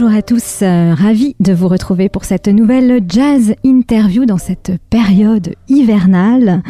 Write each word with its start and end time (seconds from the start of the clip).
Bonjour 0.00 0.16
à 0.16 0.22
tous, 0.22 0.62
euh, 0.62 0.94
ravi 0.94 1.36
de 1.40 1.52
vous 1.52 1.68
retrouver 1.68 2.08
pour 2.08 2.24
cette 2.24 2.48
nouvelle 2.48 3.02
jazz 3.06 3.54
interview 3.62 4.24
dans 4.24 4.38
cette 4.38 4.72
période 4.88 5.54
hivernale. 5.68 6.62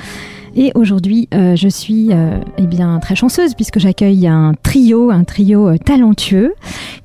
Et 0.57 0.73
aujourd'hui, 0.75 1.29
euh, 1.33 1.55
je 1.55 1.69
suis 1.69 2.09
euh, 2.11 2.41
eh 2.59 2.67
bien 2.67 2.99
très 2.99 3.15
chanceuse 3.15 3.55
puisque 3.55 3.79
j'accueille 3.79 4.27
un 4.27 4.55
trio, 4.63 5.11
un 5.11 5.23
trio 5.23 5.69
euh, 5.69 5.79
talentueux 5.79 6.55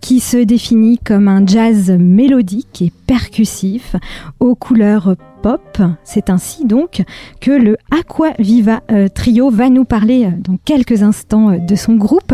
qui 0.01 0.19
se 0.19 0.37
définit 0.37 0.97
comme 0.97 1.27
un 1.27 1.45
jazz 1.45 1.91
mélodique 1.91 2.81
et 2.81 2.91
percussif 3.05 3.95
aux 4.39 4.55
couleurs 4.55 5.15
pop. 5.45 5.77
C'est 6.03 6.31
ainsi 6.31 6.65
donc 6.65 7.03
que 7.39 7.51
le 7.51 7.77
Aqua 7.91 8.31
Viva 8.39 8.81
euh, 8.91 9.09
trio 9.09 9.51
va 9.51 9.69
nous 9.69 9.85
parler 9.85 10.25
euh, 10.25 10.31
dans 10.39 10.57
quelques 10.57 11.03
instants 11.03 11.51
euh, 11.51 11.59
de 11.59 11.75
son 11.75 11.93
groupe, 11.93 12.33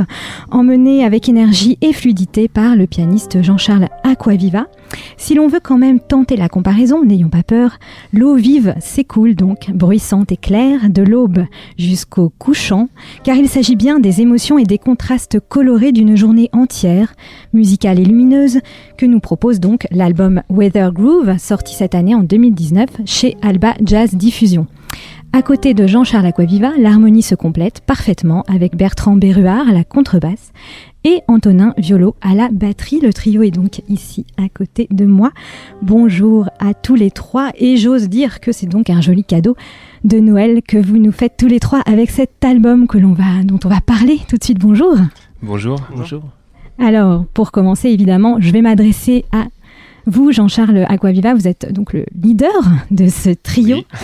emmené 0.50 1.03
avec 1.03 1.28
énergie 1.28 1.78
et 1.81 1.92
fluidité 1.92 2.48
par 2.48 2.78
le 2.78 2.88
pianiste 2.88 3.42
Jean-Charles 3.42 3.90
Aquaviva. 4.06 4.68
Si 5.18 5.36
l'on 5.36 5.50
veut 5.50 5.59
quand 5.62 5.78
même 5.78 6.00
tenter 6.00 6.38
la 6.38 6.48
comparaison, 6.48 7.03
n'ayons 7.03 7.28
pas 7.28 7.44
peur, 7.44 7.80
l'eau 8.14 8.36
vive 8.36 8.76
s'écoule 8.80 9.36
donc, 9.36 9.70
bruissante 9.72 10.31
et 10.31 10.38
claire, 10.38 10.90
de 10.90 11.03
l'aube 11.03 11.46
jusqu'au 11.78 12.31
couchant, 12.40 12.88
car 13.25 13.36
il 13.36 13.50
s'agit 13.50 13.75
bien 13.75 14.00
des 14.00 14.22
émotions 14.22 14.58
et 14.58 14.64
des 14.64 14.78
contrastes 14.78 15.38
colorés 15.50 15.92
d'une 15.92 16.16
journée 16.16 16.50
entière, 16.53 17.14
musicale 17.52 18.00
et 18.00 18.06
lumineuse, 18.06 18.59
que 18.98 19.06
nous 19.06 19.20
propose 19.20 19.59
donc 19.59 19.86
l'album 19.92 20.44
Weather 20.50 20.94
Groove, 20.94 21.38
sorti 21.40 21.75
cette 21.75 21.96
année 21.96 22.16
en 22.16 22.23
2019 22.23 23.01
chez 23.06 23.38
Alba 23.42 23.74
Jazz 23.84 24.16
Diffusion. 24.16 24.68
À 25.34 25.42
côté 25.42 25.74
de 25.74 25.88
Jean-Charles 25.88 26.26
Aquaviva, 26.26 26.72
l'harmonie 26.78 27.22
se 27.22 27.36
complète 27.36 27.80
parfaitement 27.80 28.44
avec 28.50 28.76
Bertrand 28.76 29.16
Berruard 29.16 29.70
à 29.70 29.72
la 29.72 29.86
contrebasse 29.86 30.52
et 31.06 31.22
Antonin 31.30 31.74
Violo 31.78 32.16
à 32.22 32.36
la 32.36 32.50
batterie. 32.52 33.00
Le 33.00 33.14
trio 33.14 33.42
est 33.42 33.52
donc 33.52 33.82
ici 33.88 34.26
à 34.38 34.50
côté 34.50 34.88
de 34.92 35.06
moi. 35.06 35.32
Bonjour 35.82 36.50
à 36.60 36.74
tous 36.74 36.96
les 36.96 37.12
trois 37.12 37.52
et 37.58 37.78
j'ose 37.78 38.10
dire 38.10 38.42
que 38.42 38.52
c'est 38.52 38.66
donc 38.66 38.90
un 38.90 39.00
joli 39.00 39.24
cadeau 39.24 39.56
de 40.04 40.20
Noël 40.20 40.62
que 40.68 40.78
vous 40.78 40.98
nous 40.98 41.14
faites 41.14 41.38
tous 41.38 41.48
les 41.48 41.62
trois 41.62 41.80
avec 41.86 42.10
cet 42.10 42.44
album 42.44 42.88
que 42.88 42.98
l'on 42.98 43.14
va, 43.14 43.44
dont 43.46 43.60
on 43.64 43.70
va 43.70 43.80
parler 43.80 44.20
tout 44.28 44.36
de 44.36 44.44
suite. 44.44 44.60
Bonjour. 44.60 44.98
Bonjour. 45.42 45.80
Bonjour. 45.96 46.24
Alors, 46.78 47.26
pour 47.34 47.52
commencer, 47.52 47.90
évidemment, 47.90 48.38
je 48.40 48.52
vais 48.52 48.62
m'adresser 48.62 49.24
à 49.32 49.46
vous, 50.12 50.31
Jean-Charles 50.31 50.86
Aquaviva, 50.88 51.34
vous 51.34 51.48
êtes 51.48 51.72
donc 51.73 51.94
le 51.94 52.06
leader 52.22 52.52
de 52.92 53.08
ce 53.08 53.30
trio. 53.31 53.78
Oui. 53.78 53.86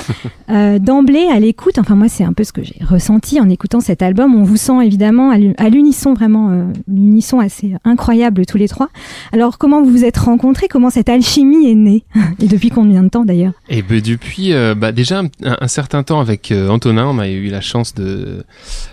Euh, 0.50 0.80
D'emblée, 0.80 1.28
à 1.30 1.42
l'écoute, 1.42 1.78
enfin 1.78 1.96
moi 1.96 2.08
c'est 2.08 2.24
un 2.24 2.32
peu 2.32 2.46
ce 2.46 2.54
que 2.54 2.64
j'ai 2.64 2.78
ressenti 2.82 3.42
en 3.42 3.50
écoutant 3.50 3.82
cet 3.82 4.02
album, 4.02 4.34
on 4.34 4.44
vous 4.44 4.56
sent 4.56 4.82
évidemment 4.82 5.30
à 5.30 5.38
l'u- 5.38 5.54
à 5.58 5.68
l'unisson, 5.68 6.14
vraiment 6.14 6.50
euh, 6.52 6.64
une 6.88 7.08
unisson 7.08 7.42
assez 7.42 7.74
incroyable 7.84 8.46
tous 8.46 8.58
les 8.58 8.70
trois. 8.70 8.88
Alors 9.34 9.58
comment 9.58 9.82
vous 9.84 9.92
vous 9.92 10.06
êtes 10.06 10.16
rencontrés? 10.16 10.70
Comment 10.70 10.90
cette 10.90 11.10
alchimie 11.10 11.70
est 11.70 11.76
née? 11.76 12.06
Et 12.42 12.48
depuis 12.48 12.70
combien 12.70 13.04
de 13.04 13.10
temps 13.10 13.26
d'ailleurs? 13.26 13.52
Et 13.68 13.82
ben 13.82 14.00
depuis 14.00 14.54
euh, 14.54 14.74
bah, 14.74 14.94
déjà 14.94 15.22
un, 15.44 15.68
certain 15.68 16.04
temps 16.04 16.22
avec 16.22 16.50
euh, 16.54 16.70
Antonin, 16.70 17.08
on 17.08 17.20
a 17.20 17.28
eu 17.28 17.48
la 17.50 17.60
chance 17.60 17.94
de, 17.94 18.46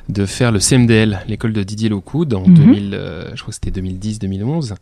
de 0.08 0.26
faire 0.26 0.50
le 0.50 0.58
CMDL, 0.58 1.20
l'école 1.28 1.52
de 1.52 1.62
Didier 1.62 1.88
Locoud, 1.88 2.34
en 2.34 2.48
Mhm. 2.48 2.54
2000, 2.54 2.98
je 3.36 3.40
crois 3.42 3.52
que 3.54 3.60
c'était 3.62 3.80
2010-2011. 3.80 4.74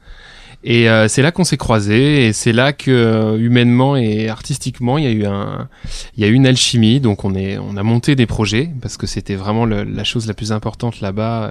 Et 0.64 0.88
euh, 0.88 1.08
c'est 1.08 1.22
là 1.22 1.32
qu'on 1.32 1.42
s'est 1.42 1.56
croisés 1.56 2.26
et 2.28 2.32
c'est 2.32 2.52
là 2.52 2.72
que 2.72 2.90
euh, 2.90 3.36
humainement 3.36 3.96
et 3.96 4.28
artistiquement 4.28 4.96
il 4.96 5.04
y 5.04 5.06
a 5.08 5.10
eu 5.10 5.24
un 5.26 5.68
il 6.16 6.22
y 6.22 6.24
a 6.24 6.28
eu 6.28 6.34
une 6.34 6.46
alchimie. 6.46 7.00
Donc 7.00 7.24
on 7.24 7.34
est 7.34 7.58
on 7.58 7.76
a 7.76 7.82
monté 7.82 8.14
des 8.14 8.26
projets 8.26 8.70
parce 8.80 8.96
que 8.96 9.06
c'était 9.08 9.34
vraiment 9.34 9.64
le- 9.64 9.82
la 9.82 10.04
chose 10.04 10.26
la 10.28 10.34
plus 10.34 10.52
importante 10.52 11.00
là-bas 11.00 11.42
euh, 11.42 11.50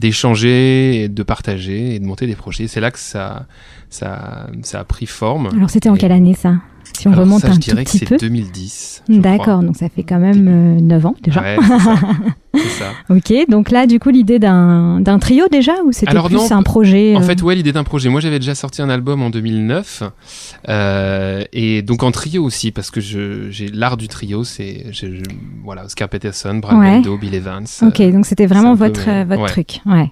d'échanger 0.00 1.02
et 1.02 1.08
de 1.08 1.22
partager 1.22 1.94
et 1.94 1.98
de 1.98 2.06
monter 2.06 2.26
des 2.26 2.36
projets. 2.36 2.66
C'est 2.66 2.80
là 2.80 2.90
que 2.90 2.98
ça 2.98 3.46
ça 3.90 4.46
ça 4.62 4.80
a 4.80 4.84
pris 4.84 5.06
forme. 5.06 5.48
Alors 5.54 5.68
c'était 5.70 5.88
en 5.90 5.94
Et- 5.94 5.98
quelle 5.98 6.12
année 6.12 6.34
ça? 6.34 6.54
Si 6.96 7.08
on 7.08 7.12
Alors 7.12 7.24
remonte 7.24 7.40
ça, 7.42 7.48
un 7.48 7.50
je 7.50 7.56
tout 7.56 7.60
dirais 7.62 7.84
que 7.84 7.90
petit 7.90 7.98
c'est 7.98 8.06
peu. 8.06 8.16
2010 8.16 9.02
je 9.08 9.18
D'accord, 9.18 9.60
donc 9.62 9.76
ça 9.76 9.88
fait 9.88 10.04
quand 10.04 10.20
même 10.20 10.76
euh, 10.78 10.80
9 10.80 11.04
ans 11.06 11.14
déjà. 11.20 11.42
Ouais, 11.42 11.56
c'est 12.56 12.82
ça. 12.84 12.92
Ok, 13.10 13.32
donc 13.48 13.70
là 13.70 13.86
du 13.86 13.98
coup 13.98 14.10
l'idée 14.10 14.38
d'un 14.38 15.18
trio 15.20 15.46
déjà 15.50 15.74
ou 15.84 15.92
c'était 15.92 16.12
plus 16.12 16.34
non, 16.34 16.50
un 16.50 16.62
projet 16.62 17.14
En 17.16 17.20
euh, 17.20 17.24
fait, 17.24 17.42
ouais, 17.42 17.54
l'idée 17.54 17.72
d'un 17.72 17.84
projet. 17.84 18.08
Moi, 18.08 18.20
j'avais 18.20 18.38
déjà 18.38 18.54
sorti 18.54 18.82
un 18.82 18.88
album 18.88 19.22
en 19.22 19.30
2009, 19.30 20.02
euh, 20.68 21.42
et 21.52 21.82
donc 21.82 22.02
en 22.02 22.10
trio 22.10 22.44
aussi, 22.44 22.70
parce 22.72 22.90
que 22.90 23.00
j'ai 23.00 23.68
l'art 23.72 23.96
du 23.96 24.08
trio, 24.08 24.44
c'est, 24.44 24.86
voilà, 25.64 25.84
Oscar 25.84 26.08
Peterson, 26.08 26.54
Brad 26.56 26.78
Ouais. 26.78 26.90
Mendo, 26.96 27.16
Bill 27.16 27.34
Evans. 27.34 27.66
Ok, 27.82 28.00
euh, 28.00 28.12
donc 28.12 28.26
c'était 28.26 28.46
vraiment 28.46 28.76
peu 28.76 28.86
votre, 28.86 29.24
votre 29.26 29.42
ouais. 29.42 29.48
truc. 29.48 29.80
Ouais. 29.86 30.10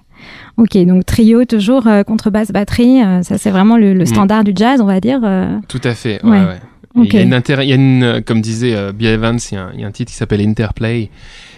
Ok, 0.57 0.77
donc 0.85 1.05
trio 1.05 1.45
toujours 1.45 1.87
contrebasse 2.07 2.51
batterie, 2.51 3.01
ça 3.23 3.37
c'est 3.37 3.51
vraiment 3.51 3.77
le, 3.77 3.93
le 3.93 4.03
Mm. 4.03 4.07
standard 4.07 4.43
du 4.43 4.53
jazz, 4.55 4.79
on 4.81 4.85
va 4.85 4.99
dire. 4.99 5.19
Tout 5.67 5.81
à 5.83 5.93
fait. 5.93 6.23
Ouais. 6.23 6.39
Ouais. 6.39 6.59
Ok. 6.95 7.13
Il 7.13 7.15
y 7.15 7.17
a 7.17 7.21
une 7.23 7.41
il 7.61 7.69
y 7.69 7.71
a 7.73 7.75
une, 7.75 8.23
comme 8.25 8.41
disait 8.41 8.93
Bill 8.93 9.07
Evans, 9.07 9.37
il 9.51 9.55
y, 9.55 9.57
a 9.57 9.63
un, 9.65 9.71
il 9.73 9.81
y 9.81 9.83
a 9.83 9.87
un 9.87 9.91
titre 9.91 10.11
qui 10.11 10.17
s'appelle 10.17 10.41
Interplay. 10.41 11.09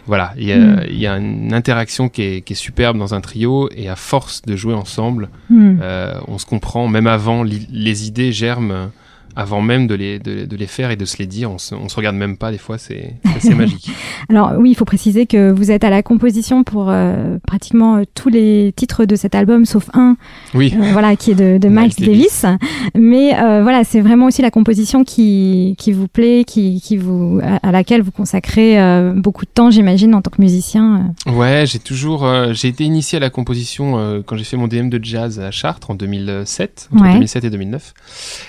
Voilà, 0.07 0.33
il 0.37 0.45
y 0.45 0.53
a, 0.53 0.57
Mm. 0.57 0.81
il 0.89 0.97
y 0.97 1.05
a 1.07 1.17
une 1.17 1.53
interaction 1.53 2.09
qui 2.09 2.21
est, 2.23 2.41
qui 2.41 2.53
est 2.53 2.55
superbe 2.55 2.97
dans 2.97 3.13
un 3.13 3.21
trio, 3.21 3.69
et 3.75 3.89
à 3.89 3.95
force 3.95 4.41
de 4.41 4.55
jouer 4.55 4.73
ensemble, 4.73 5.29
Hmm. 5.49 5.77
Euh, 5.81 6.19
on 6.27 6.37
se 6.37 6.45
comprend, 6.45 6.87
même 6.87 7.07
avant, 7.07 7.43
les 7.43 8.07
idées 8.07 8.31
germent 8.31 8.89
avant 9.37 9.61
même 9.61 9.85
de 9.85 9.93
les, 9.93 10.17
de, 10.19 10.45
de 10.45 10.55
les 10.57 10.65
faire 10.65 10.89
et 10.89 10.95
de 10.95 11.05
se 11.05 11.17
les 11.19 11.27
dire. 11.27 11.51
On 11.51 11.59
se, 11.59 11.75
on 11.75 11.87
se 11.89 11.95
regarde 11.95 12.15
même 12.15 12.37
pas, 12.37 12.51
des 12.51 12.57
fois, 12.57 12.77
c'est 12.79 13.13
assez 13.35 13.53
magique. 13.53 13.89
Alors 14.29 14.53
oui, 14.57 14.71
il 14.71 14.75
faut 14.75 14.83
préciser 14.83 15.27
que 15.27 15.51
vous 15.51 15.69
êtes 15.69 15.83
à 15.83 15.91
la 15.91 16.01
composition 16.01 16.63
pour 16.63 16.87
euh, 16.89 17.37
pratiquement 17.45 17.97
euh, 17.97 18.03
tous 18.15 18.29
les 18.29 18.73
titres 18.75 19.05
de 19.05 19.15
cet 19.15 19.35
album, 19.35 19.65
sauf 19.65 19.89
un, 19.93 20.17
Oui, 20.55 20.73
euh, 20.75 20.91
voilà, 20.91 21.15
qui 21.15 21.31
est 21.31 21.35
de, 21.35 21.59
de 21.59 21.67
Miles 21.69 21.93
Davis. 21.99 22.45
Mais 22.95 23.35
euh, 23.39 23.61
voilà, 23.61 23.83
c'est 23.83 24.01
vraiment 24.01 24.25
aussi 24.25 24.41
la 24.41 24.49
composition 24.51 25.03
qui, 25.03 25.75
qui 25.77 25.91
vous 25.91 26.07
plaît, 26.07 26.43
qui, 26.43 26.81
qui 26.81 26.97
vous, 26.97 27.39
à, 27.43 27.67
à 27.67 27.71
laquelle 27.71 28.01
vous 28.01 28.11
consacrez 28.11 28.77
beaucoup 29.15 29.45
de 29.45 29.51
temps, 29.51 29.69
j'imagine, 29.69 30.15
en 30.15 30.21
tant 30.23 30.31
que 30.31 30.41
musicien. 30.41 31.13
ouais, 31.27 31.65
j'ai 31.67 31.79
toujours, 31.79 32.27
j'ai 32.53 32.69
été 32.69 32.83
initié 32.83 33.17
à 33.17 33.19
la 33.19 33.29
composition 33.29 34.23
quand 34.25 34.35
j'ai 34.35 34.43
fait 34.43 34.57
mon 34.57 34.67
DM 34.67 34.89
de 34.89 34.99
jazz 35.03 35.39
à 35.39 35.51
Chartres 35.51 35.91
en 35.91 35.95
2007, 35.95 36.89
entre 36.93 37.03
Ouais. 37.03 37.13
2007 37.13 37.43
et 37.43 37.49
2009. 37.51 37.93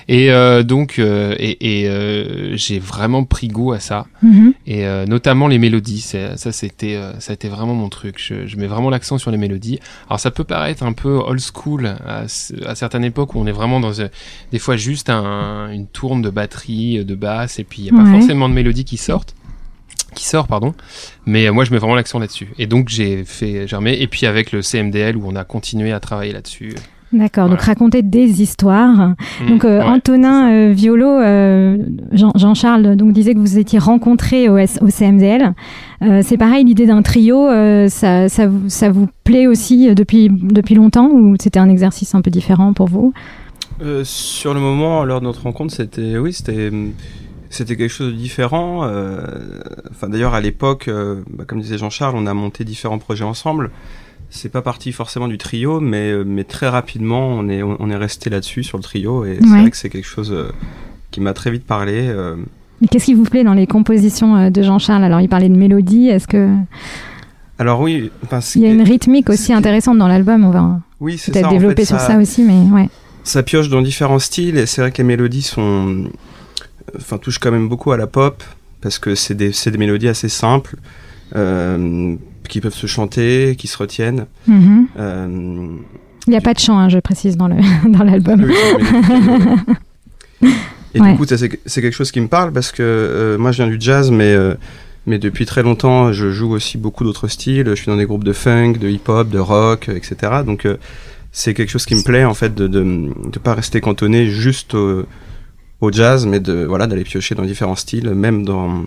Et 0.08 0.30
euh, 0.32 0.62
donc, 0.78 0.98
euh, 0.98 1.34
et, 1.38 1.80
et, 1.80 1.88
euh, 1.88 2.56
j'ai 2.56 2.78
vraiment 2.78 3.24
pris 3.24 3.48
goût 3.48 3.72
à 3.72 3.80
ça. 3.80 4.06
Mhm. 4.22 4.52
et 4.66 4.86
euh, 4.86 5.06
notamment 5.06 5.48
les 5.48 5.58
mélodies. 5.58 6.00
Ça, 6.00 6.36
c'était, 6.52 7.00
ça 7.18 7.32
a 7.32 7.34
été 7.34 7.48
vraiment 7.48 7.74
mon 7.74 7.88
truc. 7.88 8.16
Je, 8.18 8.46
je 8.46 8.56
mets 8.56 8.66
vraiment 8.66 8.90
l'accent 8.90 9.18
sur 9.18 9.30
les 9.30 9.38
mélodies. 9.38 9.80
Alors, 10.08 10.20
ça 10.20 10.30
peut 10.30 10.44
paraître 10.44 10.82
un 10.84 10.92
peu 10.92 11.14
old 11.16 11.40
school 11.40 11.86
à, 12.06 12.26
certaines 12.28 13.04
époques 13.04 13.34
où 13.34 13.38
on 13.40 13.46
est 13.46 13.52
vraiment 13.52 13.80
dans 13.80 13.92
des 14.52 14.58
fois 14.58 14.76
juste 14.76 15.10
un- 15.10 15.70
une 15.72 15.86
tourne 15.86 16.22
de 16.22 16.30
batterie, 16.30 17.04
de 17.04 17.14
basse, 17.14 17.58
et 17.58 17.64
puis 17.64 17.82
il 17.82 17.84
n'y 17.92 17.98
a 17.98 18.02
pas 18.02 18.08
Ouais. 18.08 18.18
forcément 18.18 18.48
de 18.48 18.54
mélodie 18.54 18.84
qui 18.84 18.96
sortent 18.96 19.34
qui 20.14 20.24
sort 20.24 20.48
pardon 20.48 20.74
mais 21.26 21.50
moi 21.50 21.64
je 21.64 21.70
mets 21.70 21.76
vraiment 21.78 21.94
l'accent 21.94 22.18
là-dessus 22.18 22.48
et 22.58 22.66
donc 22.66 22.88
j'ai 22.88 23.24
fait 23.24 23.68
germer 23.68 23.92
et 24.00 24.06
puis 24.06 24.24
avec 24.26 24.52
le 24.52 24.62
CMDL 24.62 25.16
où 25.16 25.24
on 25.26 25.36
a 25.36 25.44
continué 25.44 25.92
à 25.92 26.00
travailler 26.00 26.32
là-dessus 26.32 26.74
D'accord, 27.12 27.48
donc 27.48 27.60
raconter 27.62 28.02
des 28.02 28.42
histoires. 28.42 29.14
Donc 29.48 29.64
Mm, 29.64 29.66
euh, 29.66 29.78
ouais, 29.80 29.84
Antonin 29.84 30.50
euh, 30.52 30.72
Violo, 30.72 31.08
euh, 31.08 31.78
Jean- 32.12 32.32
Jean-Charles, 32.34 32.96
donc 32.96 33.12
disait 33.12 33.32
que 33.34 33.38
vous 33.38 33.56
étiez 33.58 33.78
rencontrés 33.78 34.48
au, 34.50 34.58
S- 34.58 34.78
au 34.82 34.90
CMDL. 34.90 35.54
Euh, 36.02 36.20
c'est 36.22 36.36
pareil, 36.36 36.64
l'idée 36.64 36.86
d'un 36.86 37.00
trio, 37.02 37.48
ça, 37.88 38.28
ça, 38.28 38.46
vous, 38.46 38.68
ça 38.68 38.90
vous 38.90 39.08
plaît 39.24 39.46
aussi 39.46 39.94
depuis, 39.94 40.28
depuis 40.30 40.74
longtemps 40.74 41.08
ou 41.10 41.34
c'était 41.40 41.58
un 41.58 41.70
exercice 41.70 42.14
un 42.14 42.20
peu 42.20 42.30
différent 42.30 42.72
pour 42.74 42.88
vous? 42.88 43.12
Sur 44.04 44.54
le 44.54 44.60
moment, 44.60 45.04
lors 45.04 45.20
de 45.20 45.24
notre 45.26 45.42
rencontre, 45.44 45.72
c'était 45.72 46.18
oui, 46.18 46.32
c'était 46.32 46.70
c'était 47.50 47.76
quelque 47.76 47.90
chose 47.92 48.12
de 48.12 48.18
différent. 48.18 48.82
Enfin, 49.90 50.08
d'ailleurs, 50.08 50.34
à 50.34 50.40
l'époque, 50.40 50.90
bah, 51.30 51.44
comme 51.46 51.60
disait 51.60 51.78
Jean-Charles, 51.78 52.14
on 52.16 52.26
a 52.26 52.34
monté 52.34 52.64
différents 52.64 52.98
projets 52.98 53.24
ensemble. 53.24 53.70
C'est 54.30 54.50
pas 54.50 54.62
parti 54.62 54.92
forcément 54.92 55.26
du 55.28 55.38
trio, 55.38 55.80
mais 55.80 56.10
euh, 56.10 56.22
mais 56.26 56.44
très 56.44 56.68
rapidement, 56.68 57.28
on 57.28 57.48
est 57.48 57.62
on 57.62 57.90
est 57.90 57.96
resté 57.96 58.28
là-dessus 58.30 58.62
sur 58.62 58.76
le 58.78 58.82
trio 58.82 59.24
et 59.24 59.38
c'est 59.40 59.46
vrai 59.46 59.70
que 59.70 59.76
c'est 59.76 59.88
quelque 59.88 60.06
chose 60.06 60.32
euh, 60.32 60.50
qui 61.10 61.20
m'a 61.20 61.32
très 61.32 61.50
vite 61.50 61.64
parlé. 61.64 61.94
euh, 62.08 62.36
Qu'est-ce 62.90 63.06
qui 63.06 63.14
vous 63.14 63.24
plaît 63.24 63.42
dans 63.42 63.54
les 63.54 63.66
compositions 63.66 64.50
de 64.50 64.62
Jean-Charles? 64.62 65.02
Alors, 65.02 65.20
il 65.20 65.28
parlait 65.28 65.48
de 65.48 65.56
mélodie. 65.56 66.08
Est-ce 66.08 66.28
que 66.28 66.48
Alors 67.58 67.80
oui, 67.80 68.10
il 68.54 68.62
y 68.62 68.66
a 68.66 68.70
une 68.70 68.82
rythmique 68.82 69.30
aussi 69.30 69.52
intéressante 69.52 69.98
dans 69.98 70.06
l'album 70.08 70.44
On 70.44 70.50
va 70.50 70.80
oui, 71.00 71.20
peut-être 71.24 71.46
en 71.46 71.50
développer 71.50 71.82
fait, 71.82 71.86
sur 71.86 72.00
ça 72.00 72.18
aussi, 72.18 72.42
mais 72.42 72.60
ouais. 72.74 72.88
ça 73.24 73.42
pioche 73.42 73.68
dans 73.68 73.82
différents 73.82 74.18
styles 74.20 74.58
et 74.58 74.66
c'est 74.66 74.80
vrai 74.80 74.92
que 74.92 74.98
les 74.98 75.04
mélodies 75.04 75.42
sont 75.42 76.04
enfin 76.96 77.18
touchent 77.18 77.38
quand 77.38 77.50
même 77.50 77.68
beaucoup 77.68 77.92
à 77.92 77.96
la 77.96 78.06
pop 78.06 78.42
parce 78.80 78.98
que 78.98 79.14
c'est 79.14 79.34
des 79.34 79.52
c'est 79.52 79.70
des 79.70 79.78
mélodies 79.78 80.08
assez 80.08 80.28
simples 80.28 80.76
euh, 81.36 82.14
qui 82.48 82.60
peuvent 82.60 82.74
se 82.74 82.86
chanter 82.86 83.54
qui 83.56 83.66
se 83.68 83.76
retiennent 83.78 84.26
Mhm. 84.46 84.86
euh, 84.98 85.68
Il 86.26 86.30
n'y 86.30 86.36
a 86.36 86.40
pas 86.40 86.52
de 86.54 86.58
chant, 86.58 86.78
hein, 86.78 86.88
je 86.88 86.98
précise, 86.98 87.36
dans 87.36 87.48
dans 87.88 88.04
l'album. 88.04 88.40
mélodies, 88.40 88.54
euh, 90.42 90.46
et 90.94 91.00
Ouais. 91.00 91.12
du 91.12 91.18
coup 91.18 91.24
c'est 91.28 91.80
quelque 91.82 91.94
chose 91.94 92.10
qui 92.10 92.20
me 92.20 92.28
parle 92.28 92.52
parce 92.52 92.72
que 92.72 92.82
euh, 92.82 93.38
moi 93.38 93.52
je 93.52 93.62
viens 93.62 93.66
du 93.70 93.76
jazz 93.78 94.10
mais 94.10 94.32
euh, 94.32 94.54
mais 95.06 95.18
depuis 95.18 95.44
très 95.46 95.62
longtemps 95.62 96.12
je 96.12 96.30
joue 96.30 96.50
aussi 96.52 96.78
beaucoup 96.78 97.04
d'autres 97.04 97.28
styles 97.28 97.66
je 97.68 97.74
suis 97.74 97.86
dans 97.86 97.96
des 97.96 98.06
groupes 98.06 98.24
de 98.24 98.32
funk 98.32 98.74
de 98.80 98.88
hip 98.88 99.02
hop 99.08 99.28
de 99.28 99.38
rock 99.38 99.88
etc 99.88 100.42
donc 100.46 100.64
euh, 100.64 100.76
c'est 101.32 101.52
quelque 101.54 101.70
chose 101.70 101.84
qui 101.84 101.94
me 101.94 102.02
plaît 102.02 102.24
en 102.24 102.34
fait 102.34 102.54
de 102.54 102.66
de, 102.66 102.82
de 103.30 103.38
pas 103.38 103.54
rester 103.54 103.80
cantonné 103.80 104.26
juste 104.28 104.74
au, 104.74 105.04
au 105.82 105.92
jazz 105.92 106.26
mais 106.26 106.40
de 106.40 106.64
voilà 106.64 106.86
d'aller 106.86 107.04
piocher 107.04 107.34
dans 107.34 107.44
différents 107.44 107.76
styles 107.76 108.10
même 108.14 108.44
dans 108.44 108.84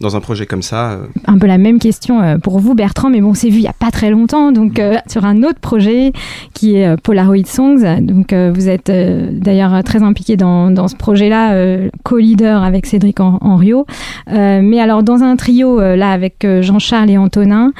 dans 0.00 0.16
un 0.16 0.20
projet 0.20 0.46
comme 0.46 0.62
ça 0.62 0.92
euh, 0.92 0.98
un 1.26 1.38
peu 1.38 1.46
la 1.46 1.58
même 1.58 1.78
question 1.78 2.22
euh, 2.22 2.38
pour 2.38 2.58
vous, 2.58 2.74
Bertrand, 2.74 3.10
mais 3.10 3.20
bon, 3.20 3.34
c'est 3.34 3.48
vu 3.50 3.56
il 3.58 3.62
n'y 3.62 3.68
a 3.68 3.72
pas 3.72 3.90
très 3.90 4.10
longtemps, 4.10 4.50
donc 4.52 4.78
euh, 4.78 4.96
sur 5.06 5.24
un 5.24 5.42
autre 5.42 5.58
projet 5.60 6.12
qui 6.54 6.76
est 6.76 6.96
Polaroid 7.02 7.44
Songs. 7.46 8.00
Donc, 8.00 8.32
vous 8.32 8.68
êtes 8.68 8.90
d'ailleurs 8.90 9.82
très 9.84 10.02
impliqué 10.02 10.36
dans, 10.36 10.70
dans 10.70 10.88
ce 10.88 10.96
projet-là, 10.96 11.78
co-leader 12.02 12.62
avec 12.62 12.86
Cédric 12.86 13.18
Hen- 13.20 13.38
Henriot. 13.40 13.86
Mais 14.28 14.80
alors, 14.80 15.02
dans 15.02 15.22
un 15.22 15.36
trio, 15.36 15.78
là, 15.80 16.10
avec 16.10 16.46
Jean-Charles 16.60 17.10
et 17.10 17.18
Antonin, 17.18 17.72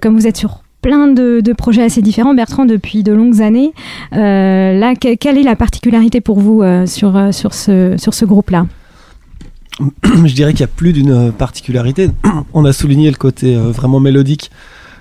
comme 0.00 0.14
vous 0.14 0.26
êtes 0.26 0.36
sur 0.36 0.62
plein 0.82 1.08
de, 1.08 1.40
de 1.40 1.52
projets 1.52 1.82
assez 1.82 2.02
différents, 2.02 2.34
Bertrand, 2.34 2.64
depuis 2.64 3.02
de 3.02 3.12
longues 3.12 3.40
années, 3.42 3.72
là, 4.12 4.94
que- 4.94 5.14
quelle 5.14 5.38
est 5.38 5.42
la 5.42 5.56
particularité 5.56 6.20
pour 6.20 6.38
vous 6.40 6.62
sur, 6.86 7.32
sur 7.32 7.54
ce, 7.54 7.94
sur 7.98 8.14
ce 8.14 8.24
groupe-là? 8.24 8.66
je 10.04 10.34
dirais 10.34 10.52
qu'il 10.52 10.60
y 10.60 10.64
a 10.64 10.68
plus 10.68 10.92
d'une 10.92 11.12
euh, 11.12 11.30
particularité. 11.30 12.10
On 12.54 12.64
a 12.64 12.72
souligné 12.72 13.10
le 13.10 13.16
côté 13.16 13.56
euh, 13.56 13.70
vraiment 13.70 14.00
mélodique 14.00 14.50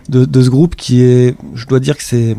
de, 0.09 0.41
ce 0.41 0.49
groupe 0.49 0.75
qui 0.75 1.01
est, 1.01 1.37
je 1.55 1.65
dois 1.67 1.79
dire 1.79 1.95
que 1.95 2.03
c'est, 2.03 2.35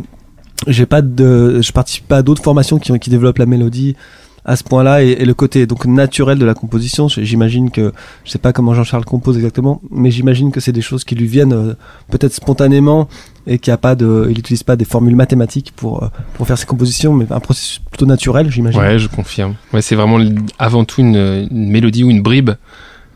j'ai 0.67 0.85
pas 0.85 1.01
de, 1.01 1.61
je 1.63 1.73
participe 1.73 2.07
pas 2.07 2.19
à 2.19 2.23
d'autres 2.23 2.43
formations 2.43 2.79
qui 2.79 3.09
développent 3.09 3.39
la 3.39 3.47
mélodie 3.47 3.97
à 4.45 4.57
ce 4.57 4.65
point-là 4.65 5.03
et, 5.03 5.25
le 5.25 5.35
côté 5.35 5.67
donc 5.67 5.87
naturel 5.87 6.39
de 6.39 6.45
la 6.45 6.55
composition. 6.55 7.09
J'imagine 7.09 7.71
que, 7.71 7.93
je 8.25 8.31
sais 8.31 8.39
pas 8.39 8.53
comment 8.53 8.75
Jean-Charles 8.75 9.05
compose 9.05 9.37
exactement, 9.37 9.81
mais 9.91 10.11
j'imagine 10.11 10.51
que 10.51 10.61
c'est 10.61 10.73
des 10.73 10.81
choses 10.81 11.05
qui 11.05 11.15
lui 11.15 11.27
viennent 11.27 11.53
euh, 11.53 11.75
peut-être 12.11 12.33
spontanément 12.33 13.09
et 13.47 13.59
qu'il 13.59 13.77
il 13.83 14.39
utilise 14.39 14.63
pas 14.63 14.77
des 14.77 14.85
formules 14.85 15.17
mathématiques 15.17 15.73
pour 15.77 16.03
euh, 16.03 16.09
pour 16.35 16.47
faire 16.47 16.59
ses 16.59 16.67
compositions, 16.67 17.13
mais 17.13 17.27
un 17.31 17.41
processus 17.41 17.79
plutôt 17.79 18.07
naturel, 18.07 18.51
j'imagine. 18.51 18.81
Ouais, 18.81 18.99
je 18.99 19.09
confirme. 19.09 19.55
Ouais, 19.73 19.83
c'est 19.83 19.95
vraiment 19.95 20.19
avant 20.59 20.85
tout 20.85 21.01
une, 21.01 21.49
mélodie 21.51 22.05
ou 22.05 22.11
une 22.11 22.23
bribe 22.23 22.51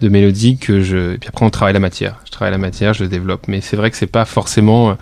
de 0.00 0.08
mélodie 0.08 0.58
que 0.58 0.82
je. 0.82 1.14
Et 1.14 1.18
puis 1.18 1.28
après, 1.28 1.44
on 1.44 1.50
travaille 1.50 1.74
la 1.74 1.80
matière. 1.80 2.20
Je 2.24 2.30
travaille 2.30 2.52
la 2.52 2.58
matière, 2.58 2.92
je 2.94 3.04
développe. 3.04 3.48
Mais 3.48 3.60
c'est 3.60 3.76
vrai 3.76 3.90
que 3.90 3.96
c'est 3.96 4.06
pas 4.06 4.24
forcément 4.24 4.96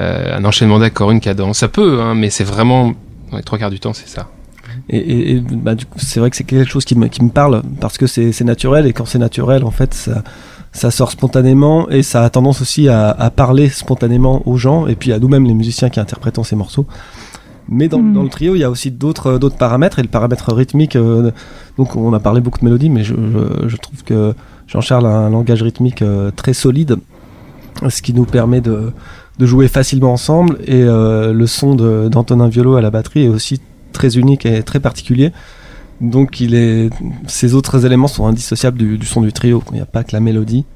euh, 0.00 0.36
un 0.36 0.44
enchaînement 0.44 0.78
d'accords, 0.78 1.10
une 1.10 1.20
cadence. 1.20 1.58
Ça 1.58 1.68
peut, 1.68 2.00
hein, 2.00 2.14
mais 2.14 2.30
c'est 2.30 2.44
vraiment. 2.44 2.94
les 3.32 3.42
trois 3.42 3.58
quarts 3.58 3.70
du 3.70 3.80
temps, 3.80 3.92
c'est 3.92 4.08
ça. 4.08 4.28
Et, 4.90 4.98
et- 4.98 5.36
et, 5.36 5.40
bah, 5.40 5.74
du 5.74 5.86
coup, 5.86 5.98
c'est 5.98 6.20
vrai 6.20 6.28
que 6.30 6.36
c'est 6.36 6.44
quelque 6.44 6.68
chose 6.68 6.84
qui 6.84 6.94
me, 6.96 7.06
qui 7.08 7.24
me 7.24 7.30
parle 7.30 7.62
parce 7.80 7.96
que 7.96 8.06
c'est 8.06 8.32
c'est 8.32 8.44
naturel 8.44 8.86
et 8.86 8.92
quand 8.92 9.06
c'est 9.06 9.18
naturel, 9.18 9.64
en 9.64 9.70
fait, 9.70 9.94
ça, 9.94 10.22
ça 10.72 10.90
sort 10.90 11.10
spontanément 11.10 11.88
et 11.88 12.02
ça 12.02 12.22
a 12.22 12.30
tendance 12.30 12.60
aussi 12.60 12.88
à, 12.88 13.10
à 13.10 13.30
parler 13.30 13.68
spontanément 13.70 14.42
aux 14.46 14.56
gens 14.58 14.86
et 14.86 14.94
puis 14.94 15.12
à 15.12 15.18
nous-mêmes, 15.18 15.46
les 15.46 15.54
musiciens 15.54 15.88
qui 15.88 16.00
interprétons 16.00 16.44
ces 16.44 16.56
morceaux. 16.56 16.86
Mais 17.70 17.88
dans, 17.88 17.98
Mm. 18.00 18.12
dans 18.12 18.22
le 18.24 18.28
trio, 18.28 18.54
il 18.56 18.58
y 18.58 18.64
a 18.64 18.70
aussi 18.70 18.90
d'autres 18.90 19.28
euh, 19.28 19.38
d'autres 19.38 19.56
paramètres 19.56 19.98
et 19.98 20.02
le 20.02 20.08
paramètre 20.08 20.52
rythmique. 20.52 20.96
euh, 20.96 21.30
donc, 21.78 21.96
on 21.96 22.12
a 22.12 22.20
parlé 22.20 22.42
beaucoup 22.42 22.58
de 22.58 22.64
mélodie, 22.66 22.90
mais 22.90 23.04
je, 23.04 23.14
je, 23.14 23.68
je 23.68 23.76
trouve 23.78 24.02
que 24.04 24.34
Jean-Charles 24.66 25.06
a 25.06 25.10
un 25.16 25.30
langage 25.30 25.62
rythmique 25.62 26.02
euh, 26.02 26.30
très 26.30 26.52
solide, 26.52 26.96
ce 27.88 28.02
qui 28.02 28.12
nous 28.12 28.26
permet 28.26 28.60
de, 28.60 28.92
de 29.38 29.46
jouer 29.46 29.66
facilement 29.68 30.12
ensemble. 30.12 30.58
Et 30.66 30.82
euh, 30.82 31.32
le 31.32 31.46
son 31.46 31.74
de- 31.74 32.08
d'Antonin 32.10 32.48
Violo 32.48 32.76
à 32.76 32.82
la 32.82 32.90
batterie 32.90 33.24
est 33.24 33.28
aussi 33.28 33.60
très 33.94 34.18
unique 34.18 34.44
et 34.44 34.62
très 34.62 34.80
particulier. 34.80 35.32
Donc 36.02 36.40
il 36.40 36.90
ces 37.26 37.54
autres 37.54 37.86
éléments 37.86 38.08
sont 38.08 38.26
indissociables 38.26 38.76
du 38.76 39.06
son 39.06 39.22
du 39.22 39.32
trio. 39.32 39.62
Il 39.70 39.76
n'y 39.76 39.80
a 39.80 39.86
pas 39.86 40.04
que 40.04 40.12
la 40.12 40.20
mélodie. 40.20 40.66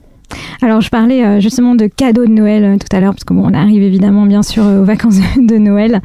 Alors, 0.62 0.80
je 0.80 0.90
parlais 0.90 1.25
euh, 1.25 1.40
justement 1.40 1.75
de 1.75 1.86
cadeaux 1.86 2.26
de 2.26 2.30
Noël 2.32 2.64
euh, 2.64 2.76
tout 2.76 2.94
à 2.94 3.00
l'heure, 3.00 3.12
parce 3.12 3.25
que 3.25 3.32
bon, 3.32 3.44
on 3.48 3.54
arrive 3.54 3.82
évidemment 3.82 4.26
bien 4.26 4.42
sûr 4.42 4.64
euh, 4.66 4.80
aux 4.82 4.84
vacances 4.84 5.19
de 5.36 5.56
Noël. 5.56 6.00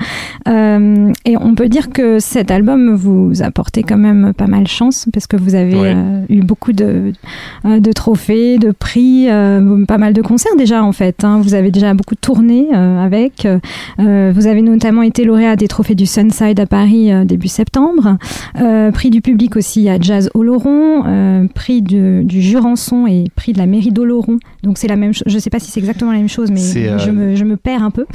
Euh, 0.47 1.11
et 1.25 1.35
on 1.37 1.55
peut 1.55 1.69
dire 1.69 1.89
que 1.89 2.19
cet 2.19 2.51
album 2.51 2.93
vous 2.95 3.41
apportez 3.41 3.83
quand 3.83 3.97
même 3.97 4.33
pas 4.35 4.47
mal 4.47 4.67
chance, 4.67 5.07
parce 5.11 5.27
que 5.27 5.35
vous 5.37 5.55
avez 5.55 5.73
Ouais. 5.75 5.93
euh, 5.95 6.21
eu 6.29 6.41
beaucoup 6.41 6.71
de, 6.73 7.13
de 7.65 7.91
trophées, 7.91 8.57
de 8.59 8.71
prix, 8.71 9.27
euh, 9.29 9.85
pas 9.85 9.97
mal 9.97 10.13
de 10.13 10.21
concerts 10.21 10.55
déjà 10.57 10.83
en 10.83 10.91
fait. 10.91 11.23
hein. 11.23 11.39
Vous 11.41 11.53
avez 11.55 11.71
déjà 11.71 11.93
beaucoup 11.93 12.15
tourné 12.15 12.67
avec. 12.73 13.47
Vous 13.97 14.47
avez 14.47 14.61
notamment 14.61 15.01
été 15.01 15.23
lauréat 15.25 15.55
des 15.55 15.67
trophées 15.67 15.95
du 15.95 16.05
Sunside 16.05 16.59
à 16.59 16.65
Paris 16.65 17.11
début 17.25 17.47
septembre. 17.47 18.17
Prix 18.93 19.09
du 19.09 19.21
public 19.21 19.55
aussi 19.55 19.89
à 19.89 19.99
Jazz 19.99 20.29
Oloron, 20.33 21.47
prix 21.53 21.81
de- 21.81 22.21
du 22.23 22.41
Jurançon 22.41 23.07
et 23.07 23.25
prix 23.35 23.53
de 23.53 23.57
la 23.57 23.65
mairie 23.65 23.91
d'Oloron. 23.91 24.12
Donc 24.63 24.77
c'est 24.77 24.88
la 24.88 24.95
même 24.95 25.13
chose. 25.13 25.24
Je 25.25 25.39
sais 25.39 25.50
pas 25.50 25.60
si 25.60 25.71
c'est 25.71 25.80
exactement 25.80 26.12
la 26.12 26.18
même 26.18 26.30
chose, 26.30 26.51
mais 26.51 26.62
euh, 26.77 26.98
je, 27.00 27.12
me, 27.12 27.36
je 27.36 27.44
me 27.44 27.57
perds 27.57 27.83
un 27.83 27.92
peu. 27.92 28.06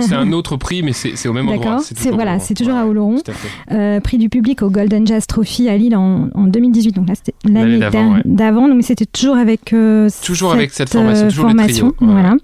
C'est 0.00 0.14
un, 0.14 0.32
autre 0.32 0.56
prix, 0.56 0.82
mais 0.82 0.92
c'est 0.92 1.28
au 1.28 1.32
même 1.32 1.48
endroit. 1.48 1.64
D'accord. 1.64 1.80
C'est 1.80 1.88
C'est 1.88 2.04
toujours 2.04 2.14
voilà, 2.14 2.38
c'est 2.38 2.54
toujours 2.54 2.74
à 2.74 2.86
Oloron. 2.86 3.16
tout 3.16 3.30
à 3.30 3.34
fait. 3.34 3.48
Euh, 3.72 4.00
prix 4.00 4.18
du 4.18 4.28
public 4.28 4.62
au 4.62 4.70
Golden 4.70 5.06
Jazz 5.06 5.26
Trophy 5.26 5.68
à 5.68 5.76
Lille 5.76 5.96
en, 5.96 6.28
en 6.34 6.44
2018. 6.44 6.92
Donc 6.92 7.08
là, 7.08 7.14
c'était 7.14 7.34
l'année 7.44 7.78
d'avant, 8.24 8.68
ouais. 8.68 8.74
mais 8.74 8.82
c'était 8.82 9.06
toujours 9.06 9.36
avec 9.36 9.72
euh, 9.72 10.08
Toujours 10.24 10.52
avec 10.52 10.70
cette 10.72 10.90
formation, 10.90 11.28
toujours 11.28 11.94
voilà. 12.00 12.34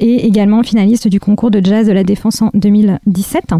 Et 0.00 0.26
également 0.26 0.62
finaliste 0.62 1.08
du 1.08 1.20
concours 1.20 1.50
de 1.50 1.64
jazz 1.64 1.86
de 1.86 1.92
la 1.92 2.04
Défense 2.04 2.42
en 2.42 2.50
2017. 2.54 3.52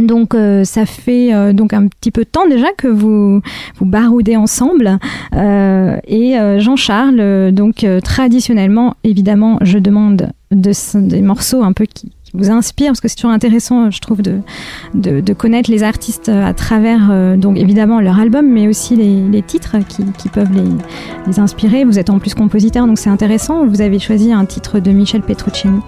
Donc 0.00 0.34
euh, 0.34 0.64
ça 0.64 0.86
fait 0.86 1.32
euh, 1.32 1.52
donc 1.52 1.72
un 1.72 1.86
petit 1.86 2.10
peu 2.10 2.24
de 2.24 2.28
temps 2.28 2.48
déjà 2.48 2.72
que 2.76 2.88
vous 2.88 3.40
vous 3.76 3.86
baroudez 3.86 4.36
ensemble. 4.36 4.98
Euh, 5.34 5.96
et 6.06 6.36
Jean-Charles 6.58 7.52
donc 7.52 7.86
traditionnellement 8.02 8.96
évidemment 9.04 9.58
je 9.62 9.78
demande 9.78 10.30
de, 10.50 10.72
des 11.00 11.22
morceaux 11.22 11.62
un 11.62 11.72
peu 11.72 11.86
qui, 11.86 12.12
vous 12.34 12.50
inspirent 12.50 12.90
parce 12.90 13.00
que 13.00 13.08
c'est 13.08 13.16
toujours 13.16 13.30
intéressant 13.30 13.90
je 13.90 14.00
trouve 14.00 14.22
de, 14.22 14.40
de, 14.94 15.20
de 15.20 15.32
connaître 15.32 15.70
les 15.70 15.82
artistes 15.82 16.28
à 16.28 16.52
travers 16.52 17.08
euh, 17.10 17.36
donc 17.36 17.56
évidemment 17.56 18.00
leur 18.00 18.18
album 18.18 18.46
mais 18.46 18.68
aussi 18.68 18.96
les, 18.96 19.26
les 19.28 19.42
titres 19.42 19.76
qui, 19.88 20.04
qui 20.18 20.28
peuvent 20.28 20.52
les, 20.52 20.68
les 21.26 21.40
inspirer 21.40 21.84
vous 21.84 21.98
êtes 21.98 22.10
en 22.10 22.18
plus 22.18 22.34
compositeur 22.34 22.86
donc 22.86 22.98
c'est 22.98 23.10
intéressant 23.10 23.66
vous 23.66 23.80
avez 23.80 23.98
choisi 23.98 24.32
un 24.32 24.44
titre 24.44 24.80
de 24.80 24.90
Michel 24.90 25.22
Petrucciani 25.22 25.80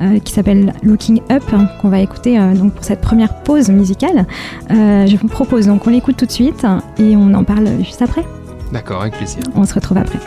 euh, 0.00 0.18
qui 0.18 0.32
s'appelle 0.32 0.72
Looking 0.82 1.20
Up, 1.30 1.44
hein, 1.52 1.68
qu'on 1.80 1.88
va 1.88 2.00
écouter 2.00 2.36
euh, 2.38 2.54
donc 2.54 2.74
pour 2.74 2.84
cette 2.84 3.00
première 3.00 3.42
pause 3.42 3.70
musicale. 3.70 4.26
Euh, 4.72 5.06
je 5.06 5.16
vous 5.16 5.28
propose 5.28 5.66
donc 5.66 5.86
on 5.86 5.90
l'écoute 5.90 6.16
tout 6.16 6.26
de 6.26 6.32
suite 6.32 6.66
et 6.98 7.14
on 7.16 7.32
en 7.32 7.44
parle 7.44 7.68
juste 7.78 8.02
après. 8.02 8.24
D'accord, 8.72 9.02
avec 9.02 9.14
plaisir. 9.14 9.42
On 9.54 9.64
se 9.64 9.74
retrouve 9.74 9.98
après. 9.98 10.18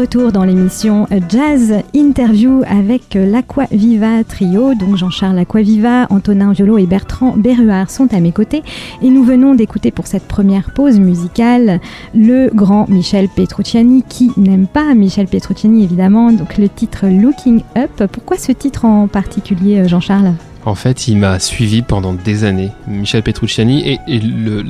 Retour 0.00 0.32
dans 0.32 0.44
l'émission 0.44 1.06
Jazz 1.28 1.74
Interview 1.94 2.62
avec 2.66 3.12
l'Aqua 3.12 3.66
Viva 3.70 4.24
Trio. 4.24 4.74
Donc 4.74 4.96
Jean-Charles 4.96 5.38
Aquaviva, 5.38 6.06
Antonin 6.08 6.52
Violo 6.52 6.78
et 6.78 6.86
Bertrand 6.86 7.34
Berruard 7.36 7.90
sont 7.90 8.14
à 8.14 8.20
mes 8.20 8.32
côtés. 8.32 8.62
Et 9.02 9.10
nous 9.10 9.22
venons 9.22 9.54
d'écouter 9.54 9.90
pour 9.90 10.06
cette 10.06 10.26
première 10.26 10.72
pause 10.72 10.98
musicale 10.98 11.80
le 12.14 12.48
grand 12.54 12.88
Michel 12.88 13.28
Petrucciani 13.28 14.02
qui 14.08 14.32
n'aime 14.38 14.66
pas 14.66 14.94
Michel 14.94 15.26
Petrucciani 15.26 15.84
évidemment. 15.84 16.32
Donc 16.32 16.56
le 16.56 16.70
titre 16.70 17.06
Looking 17.06 17.62
Up. 17.76 18.04
Pourquoi 18.10 18.38
ce 18.38 18.52
titre 18.52 18.86
en 18.86 19.06
particulier 19.06 19.86
Jean-Charles? 19.86 20.32
En 20.66 20.74
fait, 20.74 21.08
il 21.08 21.16
m'a 21.16 21.38
suivi 21.38 21.82
pendant 21.82 22.12
des 22.12 22.44
années, 22.44 22.70
Michel 22.86 23.22
Petrucciani, 23.22 23.98
et, 24.06 24.20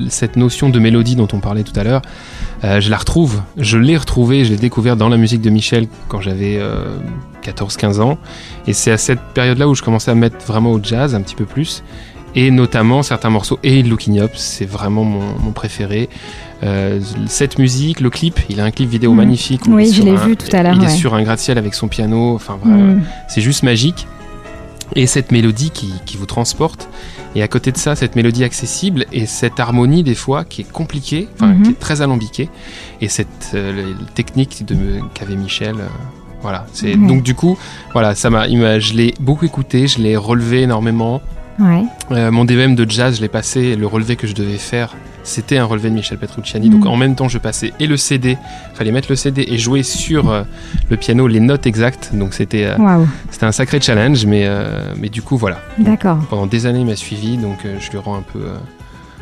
cette 0.08 0.36
notion 0.36 0.68
de 0.68 0.78
mélodie 0.78 1.16
dont 1.16 1.28
on 1.32 1.40
parlait 1.40 1.64
tout 1.64 1.78
à 1.78 1.82
l'heure, 1.82 2.02
euh, 2.62 2.80
je 2.80 2.90
la 2.90 2.96
retrouve, 2.96 3.42
je 3.56 3.76
l'ai 3.78 3.96
retrouvée, 3.96 4.44
je 4.44 4.50
l'ai 4.50 4.58
découvert 4.58 4.96
dans 4.96 5.08
la 5.08 5.16
musique 5.16 5.40
de 5.40 5.50
Michel 5.50 5.88
quand 6.08 6.20
j'avais 6.20 6.60
14-15 7.42 7.98
euh, 7.98 8.02
ans, 8.02 8.18
et 8.66 8.72
c'est 8.72 8.92
à 8.92 8.98
cette 8.98 9.20
période-là 9.34 9.68
où 9.68 9.74
je 9.74 9.82
commençais 9.82 10.10
à 10.10 10.14
mettre 10.14 10.44
vraiment 10.46 10.70
au 10.72 10.80
jazz 10.82 11.14
un 11.14 11.22
petit 11.22 11.34
peu 11.34 11.44
plus, 11.44 11.82
et 12.36 12.52
notamment 12.52 13.02
certains 13.02 13.30
morceaux, 13.30 13.58
et 13.64 13.82
Looking 13.82 14.20
Up, 14.20 14.30
c'est 14.34 14.66
vraiment 14.66 15.04
mon, 15.04 15.50
préféré. 15.50 16.08
Euh, 16.62 17.00
cette 17.26 17.58
musique, 17.58 18.00
le 18.00 18.10
clip, 18.10 18.38
il 18.48 18.60
a 18.60 18.64
un 18.64 18.70
clip 18.70 18.88
vidéo 18.88 19.12
mm. 19.12 19.16
magnifique. 19.16 19.62
Oui, 19.66 19.92
je 19.92 20.02
l'ai 20.02 20.14
vu 20.14 20.36
tout 20.36 20.54
à 20.54 20.62
l'heure. 20.62 20.76
Il 20.76 20.84
est 20.84 20.90
sur 20.90 21.14
un 21.14 21.22
gratte-ciel 21.22 21.58
avec 21.58 21.74
son 21.74 21.88
piano, 21.88 22.34
enfin 22.34 22.60
mm. 22.62 23.02
c'est 23.28 23.40
juste 23.40 23.64
magique 23.64 24.06
et 24.96 25.06
cette 25.06 25.32
mélodie 25.32 25.70
qui, 25.70 25.92
qui, 26.06 26.16
vous 26.16 26.26
transporte. 26.26 26.88
Et 27.34 27.42
à 27.42 27.48
côté 27.48 27.70
de 27.72 27.76
ça, 27.76 27.94
cette 27.94 28.16
mélodie 28.16 28.42
accessible 28.44 29.06
et 29.12 29.24
cette 29.26 29.60
harmonie 29.60 30.02
des 30.02 30.14
fois 30.16 30.44
qui 30.44 30.62
est 30.62 30.70
compliquée, 30.70 31.28
enfin 31.34 31.48
Mhm. 31.54 31.62
qui 31.62 31.70
est 31.70 31.78
très 31.78 32.02
alambiquée, 32.02 32.48
et 33.00 33.08
cette 33.08 33.52
euh, 33.54 33.92
technique 34.14 34.64
de 34.66 34.76
qu'avait 35.14 35.36
Michel. 35.36 35.76
euh, 35.78 35.86
voilà. 36.42 36.66
C'est 36.72 36.94
Ouais. 36.96 37.06
donc 37.06 37.22
du 37.22 37.34
coup, 37.34 37.56
voilà, 37.92 38.14
ça 38.14 38.30
m'a, 38.30 38.48
je 38.48 38.94
l'ai 38.94 39.14
beaucoup 39.20 39.44
écouté, 39.44 39.86
je 39.86 40.00
l'ai 40.00 40.16
relevé 40.16 40.62
énormément. 40.62 41.20
Ouais. 41.58 41.84
Euh, 42.12 42.30
mon 42.30 42.44
DVM 42.46 42.74
de 42.74 42.90
jazz, 42.90 43.16
je 43.16 43.20
l'ai 43.20 43.28
passé, 43.28 43.76
le 43.76 43.86
relevé 43.86 44.16
que 44.16 44.26
je 44.26 44.34
devais 44.34 44.56
faire, 44.56 44.96
c'était 45.30 45.56
un 45.58 45.64
relevé 45.64 45.88
de 45.88 45.94
Michel 45.94 46.18
Petrucciani. 46.18 46.68
Donc 46.68 46.86
en 46.86 46.96
même 46.96 47.14
temps, 47.14 47.28
je 47.28 47.38
passais 47.38 47.72
et 47.80 47.86
le 47.86 47.96
CD, 47.96 48.36
fallait 48.74 48.92
mettre 48.92 49.08
le 49.10 49.16
CD 49.16 49.44
et 49.48 49.58
jouer 49.58 49.82
sur 49.82 50.30
euh, 50.30 50.42
le 50.90 50.96
piano 50.96 51.26
les 51.26 51.40
notes 51.40 51.66
exactes. 51.66 52.10
Donc 52.12 52.34
c'était 52.34 52.64
euh, 52.64 53.04
c'était 53.30 53.46
un 53.46 53.52
sacré 53.52 53.80
challenge, 53.80 54.26
mais, 54.26 54.44
euh, 54.46 54.92
mais 54.98 55.08
du 55.08 55.22
coup, 55.22 55.36
voilà. 55.36 55.60
D'accord. 55.78 56.18
Pendant 56.28 56.46
des 56.46 56.66
années, 56.66 56.80
il 56.80 56.86
m'a 56.86 56.96
suivi, 56.96 57.36
donc 57.36 57.58
je 57.64 57.90
lui 57.90 57.98
rends 57.98 58.16
un 58.16 58.22
peu. 58.22 58.40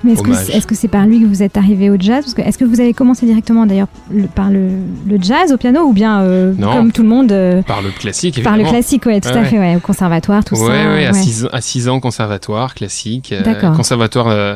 Mais 0.05 0.13
est-ce 0.13 0.23
que 0.23 0.33
c'est 0.33 0.53
est-ce 0.53 0.67
que 0.67 0.75
c'est 0.75 0.89
par 0.89 1.07
lui 1.07 1.21
que 1.21 1.27
vous 1.27 1.43
êtes 1.43 1.57
arrivé 1.57 1.91
au 1.91 1.97
jazz 1.99 2.23
Parce 2.25 2.35
que 2.35 2.43
Est-ce 2.43 2.57
que 2.59 2.65
vous 2.65 2.81
avez 2.81 2.93
commencé 2.95 3.27
directement 3.27 3.67
d'ailleurs 3.67 3.89
le- 4.13 4.29
par 4.29 4.51
le, 4.51 4.69
le 5.09 5.19
jazz 5.21 5.53
au 5.53 5.57
piano 5.57 5.81
ou 5.83 5.93
bien 5.93 6.21
euh, 6.21 6.53
Non. 6.57 6.73
comme 6.73 6.93
tout 6.93 7.03
le 7.03 7.09
monde 7.09 7.33
euh, 7.33 7.63
par 7.63 7.83
le 7.83 7.91
classique, 7.91 8.43
par 8.43 8.53
le 8.55 8.61
évidemment. 8.61 8.79
classique 8.79 9.07
Ouais, 9.07 9.21
tout 9.21 9.29
Ouais, 9.31 9.37
à 9.39 9.45
fait, 9.45 9.59
ouais, 9.59 9.77
au 9.77 9.81
conservatoire, 9.81 10.45
tout 10.45 10.55
ça. 10.55 10.63
ouais, 10.67 11.07
à 11.07 11.11
ouais. 11.11 11.13
6 11.13 11.47
à 11.53 11.61
six 11.61 11.89
ans, 11.89 11.99
conservatoire, 12.01 12.75
classique. 12.75 13.33
euh, 13.33 13.73
conservatoire, 13.75 14.29
euh, 14.29 14.55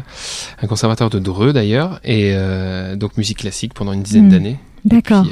un 0.62 0.66
conservatoire 0.66 1.10
de 1.10 1.18
Dreux 1.18 1.52
d'ailleurs, 1.52 2.00
et 2.04 2.34
donc 2.96 3.16
musique 3.16 3.38
classique 3.38 3.74
pendant 3.74 3.92
une 3.92 4.02
dizaine 4.02 4.26
Hmm. 4.26 4.30
d'années. 4.30 4.58
D'accord. 4.84 5.26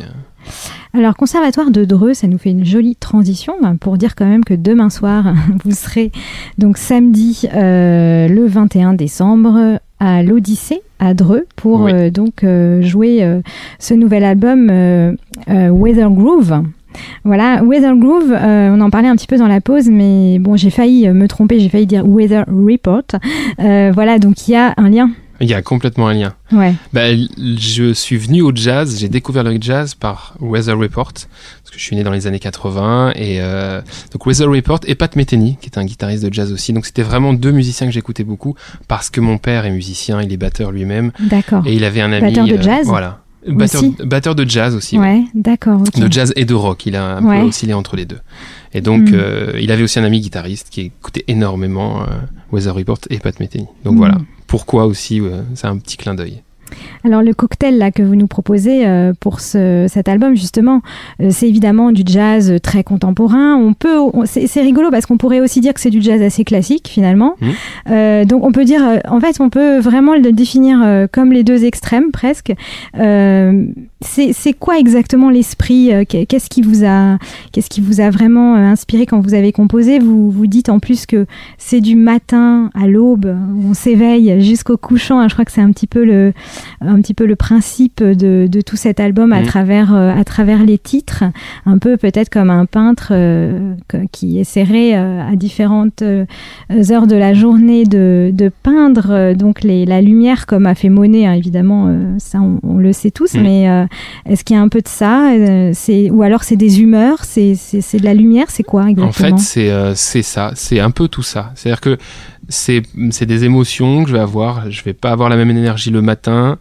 Alors, 0.95 1.17
Conservatoire 1.17 1.71
de 1.71 1.85
Dreux, 1.85 2.15
ça 2.15 2.27
nous 2.27 2.39
fait 2.39 2.51
une 2.51 2.65
jolie 2.65 2.97
transition 2.97 3.55
ben, 3.63 3.77
pour 3.77 3.97
dire 3.99 4.17
quand 4.17 4.27
même 4.27 4.43
que 4.45 4.55
demain 4.55 4.91
soir, 4.91 5.25
vous 5.65 5.71
serez 5.73 6.11
donc 6.59 6.79
samedi 6.79 7.43
euh, 7.55 8.27
le 8.27 8.47
21 8.47 8.95
décembre 8.95 9.79
à 10.01 10.23
l'Odyssée 10.23 10.83
à 10.99 11.15
Dreux 11.15 11.47
pour 11.57 11.83
Oui. 11.83 11.93
euh, 11.95 12.11
donc 12.11 12.43
euh, 12.43 12.83
jouer 12.83 13.23
euh, 13.23 13.41
ce 13.79 13.95
nouvel 13.95 14.25
album 14.25 14.67
Weather 15.49 16.11
Groove. 16.11 16.63
Voilà, 17.25 17.63
Weather 17.63 17.95
Groove, 17.97 18.33
on 18.33 18.81
en 18.81 18.91
parlait 18.91 19.09
un 19.09 19.15
petit 19.15 19.29
peu 19.29 19.37
dans 19.37 19.47
la 19.47 19.61
pause, 19.61 19.89
mais 19.89 20.39
bon, 20.41 20.57
j'ai 20.57 20.71
failli 20.71 21.09
me 21.09 21.29
tromper, 21.29 21.61
j'ai 21.61 21.69
failli 21.69 21.87
dire 21.87 22.05
Weather 22.07 22.45
Report. 22.49 23.05
Voilà, 23.59 24.19
donc 24.19 24.49
il 24.49 24.53
y 24.53 24.57
a 24.57 24.75
un 24.77 24.91
lien. 24.91 25.11
Il 25.41 25.49
y 25.49 25.55
a 25.55 25.63
complètement 25.63 26.09
un 26.09 26.15
lien. 26.15 26.35
Ouais. 26.53 26.75
L- 26.95 27.29
je 27.59 27.93
suis 27.93 28.17
venu 28.17 28.43
au 28.43 28.53
jazz, 28.55 28.99
j'ai 28.99 29.09
découvert 29.09 29.43
le 29.45 29.57
jazz 29.61 29.95
par 29.95 30.35
Weather 30.41 30.79
Report, 30.79 31.13
parce 31.13 31.71
que 31.71 31.79
je 31.79 31.83
suis 31.83 31.97
né 31.97 32.03
dans 32.03 32.11
les 32.13 32.27
années 32.27 32.39
80, 32.39 33.13
et 33.17 33.41
euh, 33.41 33.81
donc 34.13 34.27
Weather 34.27 34.49
Report 34.51 34.81
et 34.87 34.95
Pat 34.95 35.15
Metheny, 35.17 35.57
qui 35.61 35.67
est 35.69 35.79
un 35.79 35.85
guitariste 35.85 36.25
de 36.25 36.33
jazz 36.33 36.53
aussi. 36.53 36.73
Donc 36.73 36.87
c'était 36.87 37.03
vraiment 37.03 37.33
deux 37.33 37.53
musiciens 37.53 37.87
que 37.87 37.93
j'écoutais 37.93 38.25
beaucoup, 38.25 38.55
parce 38.89 39.11
que 39.11 39.21
mon 39.21 39.39
père 39.39 39.65
est 39.67 39.71
musicien, 39.71 40.21
il 40.23 40.33
est 40.33 40.37
batteur 40.37 40.73
lui-même, 40.73 41.13
D'accord. 41.21 41.67
et 41.67 41.75
il 41.75 41.85
avait 41.85 42.01
un 42.03 42.13
ami. 42.13 42.29
Batteur 42.29 42.47
de 42.47 42.55
euh, 42.55 42.63
jazz 42.63 42.87
Voilà. 42.87 43.21
Batteur, 43.49 43.83
batteur 44.05 44.35
de 44.35 44.47
jazz 44.47 44.75
aussi. 44.75 44.99
ouais. 44.99 45.07
Ouais, 45.21 45.25
d'accord. 45.35 45.81
ok. 45.81 45.99
De 45.99 46.13
jazz 46.13 46.31
et 46.37 46.45
de 46.45 46.53
rock, 46.53 46.85
il 46.85 46.95
a 46.95 47.17
un 47.17 47.25
Ouais. 47.25 47.41
peu 47.41 47.47
oscillé 47.47 47.73
entre 47.73 47.97
les 47.97 48.05
deux. 48.05 48.19
Et 48.75 48.83
donc, 48.83 49.09
Mm. 49.09 49.15
euh, 49.15 49.53
il 49.59 49.73
avait 49.73 49.83
aussi 49.83 49.99
un 49.99 50.05
ami 50.05 50.21
guitariste 50.21 50.69
qui 50.71 50.83
écoutait 50.83 51.25
énormément 51.27 52.03
euh, 52.03 52.07
Weather 52.53 52.75
Report 52.75 52.99
et 53.09 53.19
Pat 53.19 53.41
Metheny. 53.41 53.65
Donc 53.85 53.95
Mm. 53.95 53.97
voilà, 53.97 54.19
pourquoi 54.51 54.87
aussi, 54.87 55.23
c'est 55.55 55.69
un 55.69 55.79
petit 55.79 55.97
clin 55.97 56.15
d'œil. 56.15 56.43
Alors 57.05 57.23
le 57.23 57.33
cocktail 57.35 57.79
là 57.79 57.91
que 57.91 58.03
vous 58.03 58.15
nous 58.17 58.27
proposez 58.27 58.87
euh, 58.87 59.13
pour 59.19 59.41
ce, 59.41 59.87
cet 59.89 60.09
album 60.09 60.35
justement, 60.37 60.83
euh, 61.23 61.29
c'est 61.31 61.49
évidemment 61.49 61.93
du 61.93 62.03
jazz 62.07 62.55
très 62.63 62.85
contemporain. 62.85 63.57
On 63.57 63.73
peut, 63.75 63.99
c'est 64.25 64.61
rigolo 64.61 64.91
parce 64.91 65.07
qu'on 65.07 65.17
pourrait 65.17 65.41
aussi 65.41 65.61
dire 65.61 65.75
que 65.75 65.81
c'est 65.81 65.91
du 65.91 66.01
jazz 66.03 66.21
assez 66.23 66.45
classique 66.45 66.89
finalement. 66.89 67.35
Mhm. 67.41 67.49
Euh, 67.91 68.25
donc 68.25 68.45
on 68.45 68.53
peut 68.53 68.65
dire, 68.65 68.83
en 69.09 69.21
fait, 69.21 69.41
on 69.41 69.51
peut 69.51 69.79
vraiment 69.79 70.15
le 70.15 70.33
définir 70.33 71.09
comme 71.13 71.33
les 71.33 71.45
deux 71.45 71.65
extrêmes 71.65 72.11
presque. 72.13 72.53
C'est 74.03 74.53
quoi 74.59 74.79
exactement 74.79 75.31
l'esprit 75.31 75.91
qu'est- 76.09 76.27
Qu'est-ce 76.27 76.49
qui 76.49 76.63
vous 76.63 76.85
a, 76.85 77.19
qu'est-ce 77.53 77.69
qui 77.69 77.81
vous 77.81 78.01
a 78.01 78.09
vraiment 78.11 78.55
inspiré 78.55 79.05
quand 79.07 79.21
vous 79.21 79.35
avez 79.35 79.53
composé? 79.53 79.99
Vous 79.99 80.31
vous 80.31 80.47
dites 80.47 80.69
en 80.69 80.79
plus 80.79 81.07
que 81.07 81.27
c'est 81.59 81.81
du 81.81 81.97
matin 81.97 82.71
à 82.75 82.87
l'aube 82.87 83.37
on 83.69 83.75
s'éveille 83.75 84.41
jusqu'au 84.43 84.77
couchant. 84.77 85.19
hein. 85.21 85.29
Je 85.29 85.35
crois 85.35 85.45
que 85.45 85.53
c'est 85.53 85.61
un 85.61 85.71
petit 85.71 85.87
peu 85.87 86.05
le 86.05 86.33
un 86.81 87.01
petit 87.01 87.15
peu 87.15 87.27
le 87.27 87.37
principe 87.37 88.03
de, 88.03 88.47
de 88.51 88.61
tout 88.61 88.77
cet 88.77 89.01
album 89.01 89.33
à 89.33 89.41
Mhm. 89.41 89.47
travers 89.47 89.95
euh, 89.95 90.15
à 90.15 90.25
travers 90.25 90.65
les 90.65 90.79
titres, 90.79 91.25
un 91.67 91.79
peu 91.79 91.97
peut-être 91.97 92.29
comme 92.31 92.51
un 92.51 92.67
peintre 92.67 93.09
euh, 93.13 93.75
qui 94.13 94.39
essaierait 94.39 94.95
euh, 94.97 95.23
à 95.31 95.37
différentes 95.37 96.03
heures 96.03 97.07
de 97.07 97.17
la 97.17 97.35
journée 97.35 97.85
de, 97.85 98.31
de 98.33 98.51
peindre 98.63 99.35
donc 99.35 99.63
les, 99.63 99.85
la 99.87 100.01
lumière 100.01 100.47
comme 100.47 100.67
a 100.67 100.75
fait 100.75 100.89
Monet 100.89 101.27
hein, 101.27 101.33
évidemment 101.35 101.95
ça 102.19 102.41
on, 102.41 102.61
on 102.63 102.77
le 102.79 102.93
sait 102.93 103.11
tous 103.11 103.35
Mhm. 103.35 103.43
mais 103.43 103.87
est-ce 104.27 104.45
qu'il 104.45 104.57
y 104.57 104.59
a 104.59 104.63
un 104.63 104.69
peu 104.69 104.81
de 104.81 104.89
ça 104.89 105.31
c'est 105.73 106.11
ou 106.11 106.23
alors 106.23 106.43
c'est 106.45 106.57
des 106.57 106.81
humeurs 106.83 107.19
c'est 107.25 107.53
de 107.53 108.05
la 108.05 108.15
lumière 108.15 108.47
c'est 108.49 108.63
quoi 108.63 108.89
exactement 108.91 109.35
En 109.35 109.39
fait, 109.39 109.43
c'est 109.43 109.71
c'est 109.95 110.23
ça, 110.23 110.53
c'est 110.55 110.81
un 110.81 110.91
peu 110.91 111.09
tout 111.09 111.23
ça. 111.23 111.53
C'est-à-dire 111.55 111.81
que 111.81 111.97
c'est 112.51 112.83
c'est 113.11 113.27
des 113.27 113.45
émotions 113.45 114.03
que 114.03 114.11
je 114.11 114.15
vais 114.15 114.21
avoir. 114.21 114.71
Je 114.71 114.83
vais 114.83 114.93
pas 114.93 115.11
avoir 115.11 115.29
la 115.29 115.37
même 115.37 115.51
énergie 115.51 115.91
le 115.91 116.03
matin, 116.03 116.59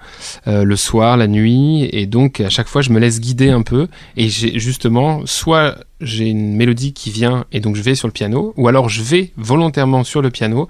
euh, 0.48 0.64
le 0.64 0.76
soir, 0.76 1.18
la 1.18 1.28
nuit, 1.28 1.90
et 1.92 2.06
donc 2.06 2.40
à 2.40 2.50
chaque 2.50 2.68
fois 2.68 2.82
je 2.82 2.92
me 2.92 3.00
laisse 3.00 3.20
guider 3.20 3.50
un 3.50 3.64
peu. 3.64 3.88
Et 4.16 4.30
j'ai 4.30 4.60
justement 4.60 5.26
soit 5.26 5.76
j'ai 6.02 6.26
une 6.28 6.56
mélodie 6.56 6.94
qui 6.94 7.12
vient 7.12 7.46
et 7.52 7.60
donc 7.60 7.76
je 7.76 7.82
vais 7.82 7.96
sur 7.96 8.08
le 8.08 8.12
piano, 8.14 8.54
ou 8.58 8.68
alors 8.68 8.88
je 8.90 9.02
vais 9.02 9.32
volontairement 9.38 10.04
sur 10.04 10.22
le 10.22 10.30
piano 10.30 10.68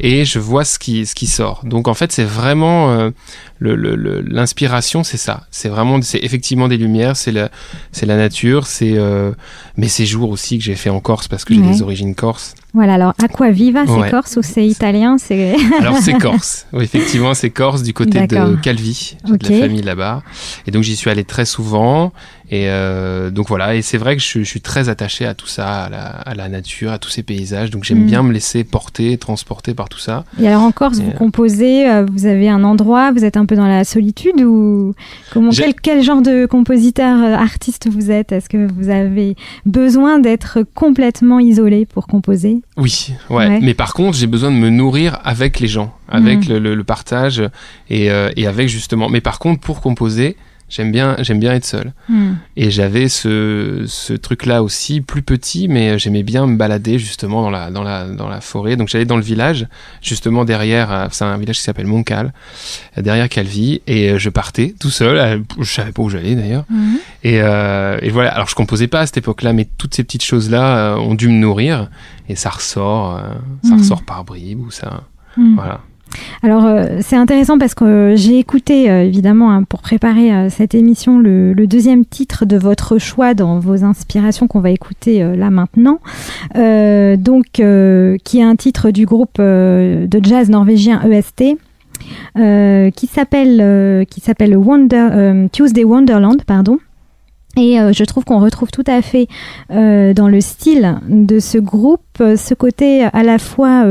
et 0.00 0.24
je 0.24 0.38
vois 0.38 0.64
ce 0.64 0.78
qui 0.78 1.06
ce 1.06 1.14
qui 1.14 1.26
sort. 1.26 1.60
Donc 1.64 1.86
en 1.88 1.94
fait 1.94 2.10
c'est 2.12 2.24
vraiment 2.24 2.90
euh, 2.90 3.10
le- 3.58 3.76
le- 3.76 3.94
le- 3.94 4.20
l'inspiration, 4.20 5.04
c'est 5.04 5.16
ça. 5.16 5.46
C'est 5.50 5.68
vraiment 5.68 6.00
c'est 6.02 6.18
effectivement 6.22 6.68
des 6.68 6.76
lumières, 6.76 7.16
c'est 7.16 7.32
la 7.32 7.50
c'est 7.92 8.06
la 8.06 8.16
nature, 8.16 8.66
c'est 8.66 8.94
euh, 8.96 9.32
mes 9.76 9.88
séjours 9.88 10.30
aussi 10.30 10.58
que 10.58 10.64
j'ai 10.64 10.74
fait 10.74 10.90
en 10.90 11.00
Corse 11.00 11.28
parce 11.28 11.44
que 11.44 11.54
j'ai 11.54 11.60
Ouais. 11.60 11.68
des 11.70 11.82
origines 11.82 12.14
corses. 12.14 12.54
voilà 12.74 12.94
alors 12.94 13.14
Aquaviva 13.22 13.86
c'est 13.86 13.92
Ouais. 13.92 14.10
corse 14.10 14.36
ou 14.36 14.42
c'est 14.42 14.66
italien 14.66 15.16
c'est 15.18 15.54
Alors 15.80 15.98
c'est 15.98 16.14
Corse. 16.18 16.66
Oui, 16.72 16.82
effectivement, 16.84 17.34
c'est 17.34 17.50
Corse 17.50 17.82
du 17.82 17.92
côté 17.92 18.26
de 18.26 18.56
Calvi. 18.56 19.16
J'ai 19.24 19.32
Ok. 19.32 19.38
de 19.38 19.52
la 19.52 19.60
famille 19.60 19.82
là-bas. 19.82 20.22
Et 20.66 20.70
donc 20.72 20.82
j'y 20.82 20.96
suis 20.96 21.10
allé 21.10 21.22
très 21.24 21.44
souvent. 21.44 22.12
Et 22.50 22.68
euh, 22.68 23.30
donc 23.30 23.48
voilà. 23.48 23.74
Et 23.74 23.82
c'est 23.82 23.96
vrai 23.98 24.16
que 24.16 24.22
je, 24.22 24.40
je 24.40 24.44
suis 24.44 24.60
très 24.60 24.88
attaché 24.88 25.24
à 25.26 25.34
tout 25.34 25.46
ça, 25.46 25.84
à 25.84 25.88
la, 25.88 25.98
à 26.06 26.34
la 26.34 26.48
nature, 26.48 26.92
à 26.92 26.98
tous 26.98 27.08
ces 27.08 27.22
paysages. 27.22 27.70
Donc 27.70 27.84
j'aime 27.84 28.02
Mm. 28.02 28.06
bien 28.06 28.22
me 28.22 28.32
laisser 28.32 28.64
porter, 28.64 29.16
transporter 29.18 29.72
par 29.74 29.88
tout 29.88 29.98
ça. 29.98 30.24
Et 30.40 30.46
alors 30.46 30.62
en 30.62 30.70
Corse, 30.72 30.98
vous 30.98 31.10
euh, 31.10 31.14
composez, 31.14 31.88
euh, 31.88 32.04
vous 32.12 32.26
avez 32.26 32.48
un 32.50 32.62
endroit, 32.64 33.12
vous 33.12 33.24
êtes 33.24 33.36
un 33.36 33.46
peu 33.46 33.56
dans 33.56 33.66
la 33.66 33.84
solitude 33.84 34.42
ou 34.42 34.94
comment 35.32 35.50
quel, 35.50 35.74
quel 35.74 36.02
genre 36.02 36.20
de 36.22 36.44
compositeur, 36.46 37.18
artiste 37.40 37.88
vous 37.90 38.10
êtes? 38.10 38.32
Est-ce 38.32 38.48
que 38.48 38.66
vous 38.72 38.90
avez 38.90 39.36
besoin 39.64 40.18
d'être 40.18 40.58
complètement 40.74 41.40
isolé 41.40 41.86
pour 41.86 42.06
composer? 42.06 42.60
Oui, 42.76 43.08
ouais. 43.30 43.36
Ouais. 43.48 43.60
Mais 43.62 43.74
par 43.74 43.94
contre, 43.94 44.16
j'ai 44.18 44.26
besoin 44.26 44.50
de 44.50 44.56
me 44.56 44.70
nourrir 44.70 45.18
avec 45.24 45.60
les 45.60 45.68
gens, 45.68 45.94
avec 46.08 46.40
Mhm. 46.48 46.54
le, 46.54 46.58
le- 46.58 46.74
le 46.74 46.84
partage 46.84 47.42
et, 47.88 48.10
euh, 48.10 48.30
et 48.36 48.46
avec 48.46 48.68
justement. 48.68 49.08
Mais 49.08 49.20
par 49.20 49.38
contre, 49.38 49.60
pour 49.60 49.80
composer, 49.80 50.36
J'aime 50.70 50.90
bien, 50.90 51.14
j'aime 51.20 51.38
bien 51.38 51.52
être 51.52 51.64
seul. 51.66 51.92
Hmm. 52.08 52.32
Et 52.56 52.70
j'avais 52.70 53.08
ce, 53.08 53.84
ce 53.86 54.12
truc-là 54.12 54.62
aussi, 54.62 55.00
plus 55.02 55.22
petit, 55.22 55.68
mais 55.68 55.98
j'aimais 55.98 56.22
bien 56.22 56.46
me 56.46 56.56
balader 56.56 56.98
justement 56.98 57.42
dans 57.42 57.50
la, 57.50 57.70
dans 57.70 57.82
la, 57.82 58.06
dans 58.08 58.28
la 58.28 58.40
forêt. 58.40 58.74
Donc 58.76 58.88
j'allais 58.88 59.04
dans 59.04 59.16
le 59.16 59.22
village, 59.22 59.68
justement 60.02 60.44
derrière, 60.44 60.90
euh, 60.92 61.06
c'est 61.12 61.24
un 61.24 61.36
village 61.36 61.56
qui 61.58 61.62
s'appelle 61.62 61.86
Montcal, 61.86 62.32
euh, 62.98 63.02
derrière 63.02 63.28
Calvi, 63.28 63.82
et 63.86 64.10
euh, 64.12 64.18
je 64.18 64.30
partais 64.30 64.74
tout 64.80 64.90
seul. 64.90 65.16
euh, 65.18 65.38
Je 65.60 65.70
savais 65.70 65.92
pas 65.92 66.02
où 66.02 66.08
j'allais 66.10 66.34
d'ailleurs. 66.34 66.64
Mhm. 66.70 66.96
Et, 67.22 67.40
euh, 67.42 67.98
et 68.02 68.10
voilà. 68.10 68.34
Alors 68.34 68.48
je 68.48 68.54
composais 68.54 68.88
pas 68.88 69.00
à 69.00 69.06
cette 69.06 69.18
époque-là, 69.18 69.52
mais 69.52 69.68
toutes 69.78 69.94
ces 69.94 70.02
petites 70.02 70.24
choses-là 70.24 70.94
euh, 70.94 70.96
ont 70.96 71.14
dû 71.14 71.28
me 71.28 71.34
nourrir, 71.38 71.88
et 72.28 72.36
ça 72.36 72.50
ressort, 72.50 73.16
euh, 73.18 73.20
ça 73.62 73.74
Mhm. 73.74 73.78
ressort 73.78 74.02
par 74.02 74.24
bribes 74.24 74.60
ou 74.60 74.70
ça. 74.70 75.02
Hmm. 75.36 75.54
Voilà. 75.56 75.80
Alors 76.44 76.66
euh, 76.66 76.98
c'est 77.00 77.16
intéressant 77.16 77.56
parce 77.58 77.74
que 77.74 78.12
j'ai 78.16 78.38
écouté 78.38 78.90
euh, 78.90 79.02
évidemment 79.02 79.50
hein, 79.50 79.62
pour 79.62 79.80
préparer 79.80 80.30
euh, 80.30 80.50
cette 80.50 80.74
émission 80.74 81.18
le, 81.18 81.54
le 81.54 81.66
deuxième 81.66 82.04
titre 82.04 82.44
de 82.44 82.58
votre 82.58 82.98
choix 82.98 83.32
dans 83.32 83.58
vos 83.58 83.82
inspirations 83.82 84.46
qu'on 84.46 84.60
va 84.60 84.70
écouter 84.70 85.24
là 85.36 85.48
maintenant, 85.48 86.00
donc 86.54 87.46
qui 87.54 88.38
est 88.38 88.42
un 88.42 88.56
titre 88.56 88.90
du 88.90 89.06
groupe 89.06 89.40
de 89.40 90.20
jazz 90.22 90.50
norvégien 90.50 91.00
EST. 91.10 91.56
euh, 92.38 92.90
qui 92.90 93.06
s'appelle 93.06 93.60
euh, 93.62 94.04
qui 94.04 94.20
s'appelle 94.20 94.54
Wonder 94.56 95.08
euh, 95.12 95.48
Tuesday 95.50 95.84
Wonderland 95.84 96.44
pardon 96.44 96.78
et 97.56 97.76
je 97.92 98.04
trouve 98.04 98.24
qu'on 98.24 98.40
retrouve 98.40 98.72
tout 98.72 98.82
à 98.88 99.00
fait 99.00 99.28
dans 99.70 100.28
le 100.28 100.40
style 100.40 100.98
de 101.08 101.38
ce 101.38 101.56
groupe 101.56 102.00
ce 102.18 102.52
côté 102.52 103.04
à 103.04 103.22
la 103.22 103.38
fois 103.38 103.84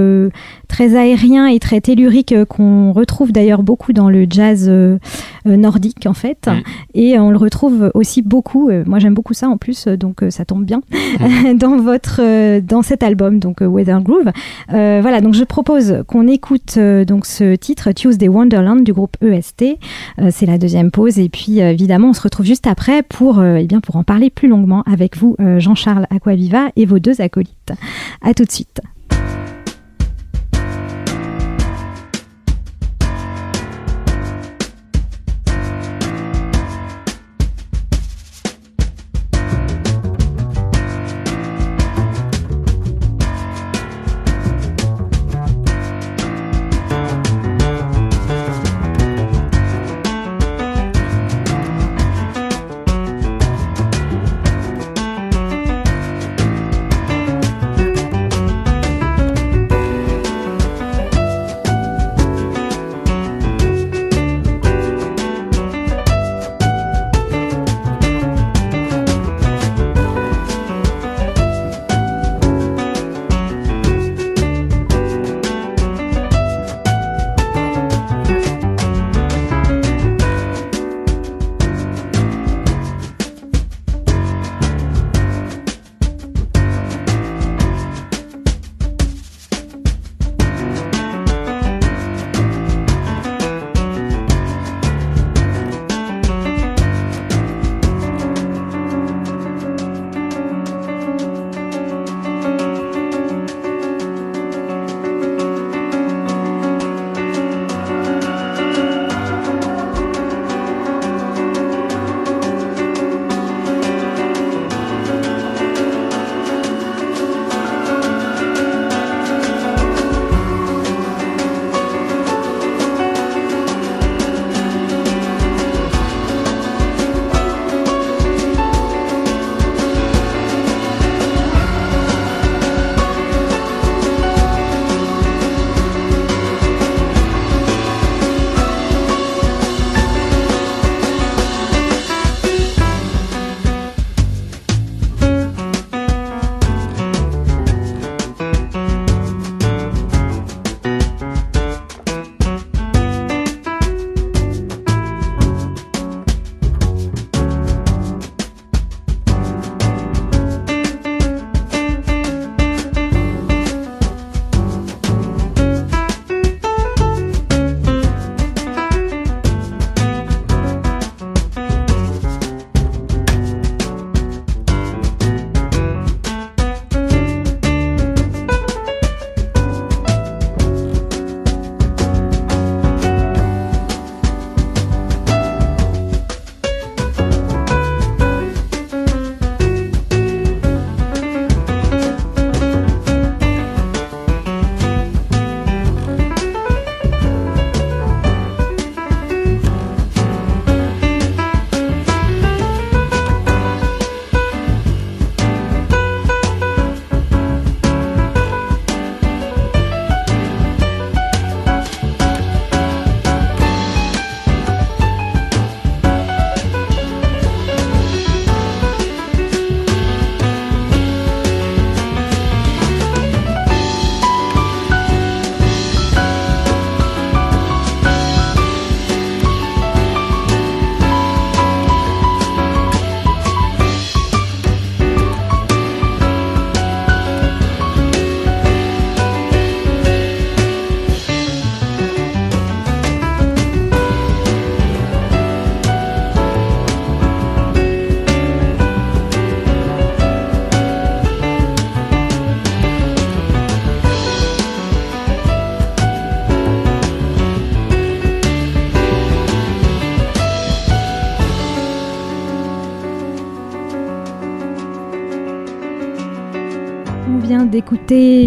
très 0.74 0.96
aérien 0.96 1.46
et 1.46 1.60
très 1.60 1.82
tellurique 1.82 2.32
euh, 2.32 2.46
qu'on 2.46 2.94
retrouve 2.94 3.32
d'ailleurs 3.32 3.62
beaucoup 3.62 3.94
dans 3.94 4.10
le 4.10 4.26
jazz 4.28 4.66
euh, 4.68 4.98
euh, 5.46 5.56
nordique 5.56 6.08
en 6.08 6.16
fait. 6.16 6.48
Mm. 6.48 6.62
et 6.96 7.20
on 7.20 7.30
le 7.30 7.38
retrouve 7.38 7.92
aussi 7.94 8.24
beaucoup 8.24 8.72
moi 8.86 8.98
j'aime 8.98 9.14
beaucoup 9.14 9.36
ça 9.36 9.50
en 9.50 9.58
plus 9.58 9.88
donc 9.88 10.24
ça 10.30 10.46
tombe 10.46 10.66
bien 10.66 10.82
dans 11.56 11.78
votre 11.78 12.60
dans 12.60 12.82
cet 12.82 13.04
album 13.04 13.40
donc 13.40 13.62
Weather 13.62 14.02
Groove. 14.02 14.32
Euh, 14.74 15.00
voilà 15.02 15.22
donc 15.22 15.36
je 15.36 15.44
propose 15.44 16.04
qu'on 16.08 16.28
écoute 16.28 16.80
donc 17.08 17.28
ce 17.28 17.56
titre 17.56 17.92
Tuesday 17.92 18.28
Wonderland 18.28 18.84
du 18.84 18.94
groupe 18.94 19.16
EST 19.22 19.78
Euh, 20.20 20.30
c'est 20.32 20.48
la 20.48 20.58
deuxième 20.58 20.90
pause 20.90 21.20
et 21.20 21.30
puis 21.30 21.60
évidemment 21.60 22.10
on 22.10 22.14
se 22.14 22.22
retrouve 22.22 22.46
juste 22.46 22.68
après 22.68 23.04
pour 23.04 23.40
euh, 23.40 23.58
eh 23.58 23.68
bien 23.68 23.80
pour 23.80 23.96
en 23.96 24.04
parler 24.04 24.30
plus 24.30 24.48
longuement 24.48 24.84
avec 24.92 25.18
vous 25.18 25.36
Jean-Charles 25.58 26.08
Aquaviva 26.10 26.70
et 26.76 26.86
vos 26.86 27.00
deux 27.00 27.22
acolytes. 27.22 27.74
À 28.22 28.34
tout 28.34 28.46
de 28.46 28.52
suite 28.52 28.82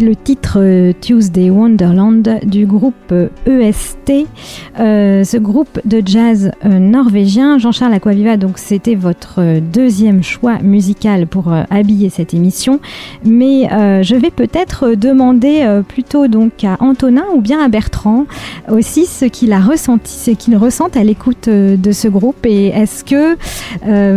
le 0.06 0.14
titre 0.14 0.35
Tuesday 1.00 1.50
Wonderland 1.50 2.40
du 2.44 2.64
groupe 2.64 3.12
EST, 3.46 4.26
euh, 4.80 5.22
ce 5.22 5.36
groupe 5.36 5.80
de 5.84 6.02
jazz 6.04 6.50
euh, 6.64 6.78
norvégien. 6.78 7.58
Jean-Charles 7.58 7.92
Aquaviva, 7.92 8.36
donc 8.36 8.58
c'était 8.58 8.94
votre 8.94 9.34
euh, 9.38 9.60
deuxième 9.60 10.22
choix 10.22 10.58
musical 10.62 11.26
pour 11.26 11.52
habiller 11.70 12.08
cette 12.08 12.32
émission, 12.32 12.80
mais 13.24 13.68
je 14.02 14.14
vais 14.14 14.30
peut-être 14.30 14.94
demander 14.94 15.82
plutôt 15.88 16.28
donc 16.28 16.64
à 16.64 16.76
Antonin 16.80 17.24
ou 17.34 17.40
bien 17.40 17.60
à 17.60 17.68
Bertrand 17.68 18.26
aussi 18.70 19.06
ce 19.06 19.24
qu'il 19.24 19.52
a 19.52 19.60
ressenti, 19.60 20.12
ce 20.12 20.30
qu'il 20.30 20.56
ressent 20.56 20.88
à 20.94 21.04
l'écoute 21.04 21.48
de 21.48 21.92
ce 21.92 22.08
groupe 22.08 22.44
et 22.46 22.68
est-ce 22.68 23.04
que 23.04 23.36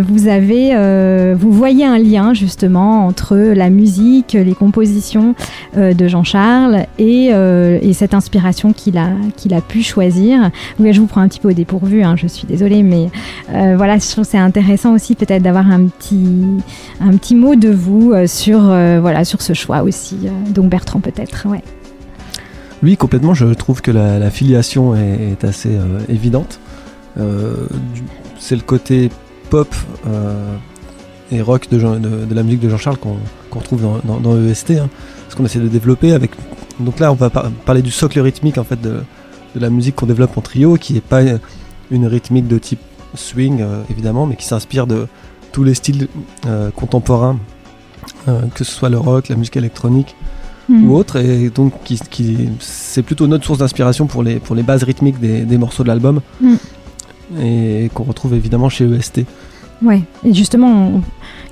vous 0.01 0.27
avez, 0.27 1.35
vous 1.35 1.51
voyez 1.51 1.85
un 1.85 1.97
lien 1.97 2.33
justement 2.33 3.05
entre 3.05 3.35
la 3.35 3.69
musique, 3.69 4.33
les 4.33 4.53
compositions 4.53 5.35
de 5.75 6.07
Jean-Charles 6.07 6.28
et, 6.35 7.29
euh, 7.31 7.79
et 7.81 7.93
cette 7.93 8.13
inspiration 8.13 8.73
qu'il 8.73 8.97
a, 8.97 9.09
qu'il 9.35 9.53
a 9.53 9.61
pu 9.61 9.81
choisir. 9.81 10.51
Oui, 10.79 10.93
je 10.93 10.99
vous 10.99 11.07
prends 11.07 11.21
un 11.21 11.27
petit 11.27 11.39
peu 11.39 11.49
au 11.49 11.53
dépourvu, 11.53 12.03
hein, 12.03 12.15
je 12.15 12.27
suis 12.27 12.45
désolée, 12.45 12.83
mais 12.83 13.09
euh, 13.53 13.75
voilà, 13.77 13.97
je 13.97 14.07
trouve 14.09 14.23
c'est 14.23 14.37
intéressant 14.37 14.93
aussi 14.93 15.15
peut-être 15.15 15.43
d'avoir 15.43 15.69
un 15.69 15.85
petit, 15.85 16.45
un 17.01 17.15
petit 17.17 17.35
mot 17.35 17.55
de 17.55 17.69
vous 17.69 18.11
euh, 18.13 18.27
sur, 18.27 18.59
voilà, 18.59 19.25
sur 19.25 19.41
ce 19.41 19.53
choix 19.53 19.81
aussi. 19.81 20.17
Donc 20.49 20.69
Bertrand 20.69 20.99
peut-être. 20.99 21.47
Oui, 22.83 22.97
complètement. 22.97 23.33
Je 23.33 23.45
trouve 23.47 23.81
que 23.81 23.91
la, 23.91 24.29
filiation 24.29 24.95
est, 24.95 25.43
assez 25.43 25.77
évidente. 26.07 26.59
C'est 28.37 28.55
le 28.55 28.61
côté 28.61 29.09
pop 29.49 29.73
et 31.31 31.41
rock 31.41 31.69
de, 31.69 32.33
la 32.33 32.43
musique 32.43 32.61
de 32.61 32.69
Jean-Charles 32.69 32.97
qu'on 32.97 33.17
qu'on 33.49 33.59
retrouve 33.59 33.81
dans, 33.81 33.97
dans, 34.03 34.19
dans 34.19 34.37
EST. 34.39 34.71
hein. 34.71 34.89
Qu'on 35.39 35.45
essaie 35.45 35.59
de 35.59 35.67
développer 35.69 36.11
avec. 36.11 36.31
Donc 36.81 36.99
là, 36.99 37.11
on 37.11 37.15
va 37.15 37.29
par- 37.29 37.49
parler 37.65 37.81
du 37.81 37.91
socle 37.91 38.19
rythmique 38.19 38.57
en 38.57 38.63
fait 38.65 38.79
de, 38.81 39.01
de 39.55 39.59
la 39.59 39.69
musique 39.69 39.95
qu'on 39.95 40.05
développe 40.05 40.37
en 40.37 40.41
trio, 40.41 40.75
qui 40.75 40.93
n'est 40.93 41.01
pas 41.01 41.21
une 41.91 42.05
rythmique 42.05 42.47
de 42.47 42.57
type 42.57 42.79
swing 43.15 43.61
euh, 43.61 43.81
évidemment, 43.89 44.25
mais 44.25 44.35
qui 44.35 44.45
s'inspire 44.45 44.85
de 44.85 45.07
tous 45.53 45.63
les 45.63 45.73
styles 45.73 46.07
euh, 46.45 46.69
contemporains, 46.75 47.39
euh, 48.27 48.41
que 48.53 48.63
ce 48.63 48.71
soit 48.71 48.89
le 48.89 48.97
rock, 48.97 49.29
la 49.29 49.35
musique 49.35 49.57
électronique 49.57 50.15
Mm. 50.71 50.87
ou 50.87 50.95
autre, 50.95 51.15
et 51.17 51.49
donc 51.49 51.73
qui, 51.83 51.97
qui- 52.11 52.47
c'est 52.59 53.01
plutôt 53.01 53.25
notre 53.25 53.43
source 53.43 53.57
d'inspiration 53.57 54.05
pour 54.05 54.21
les, 54.21 54.35
pour 54.39 54.55
les 54.55 54.61
bases 54.61 54.83
rythmiques 54.83 55.19
des, 55.19 55.41
des 55.41 55.57
morceaux 55.57 55.81
de 55.81 55.87
l'album, 55.87 56.21
Mm. 56.41 56.55
et 57.41 57.89
qu'on 57.95 58.03
retrouve 58.03 58.35
évidemment 58.35 58.69
chez 58.69 58.85
EST. 58.85 59.25
Ouais, 59.81 60.01
et 60.25 60.33
justement, 60.33 61.01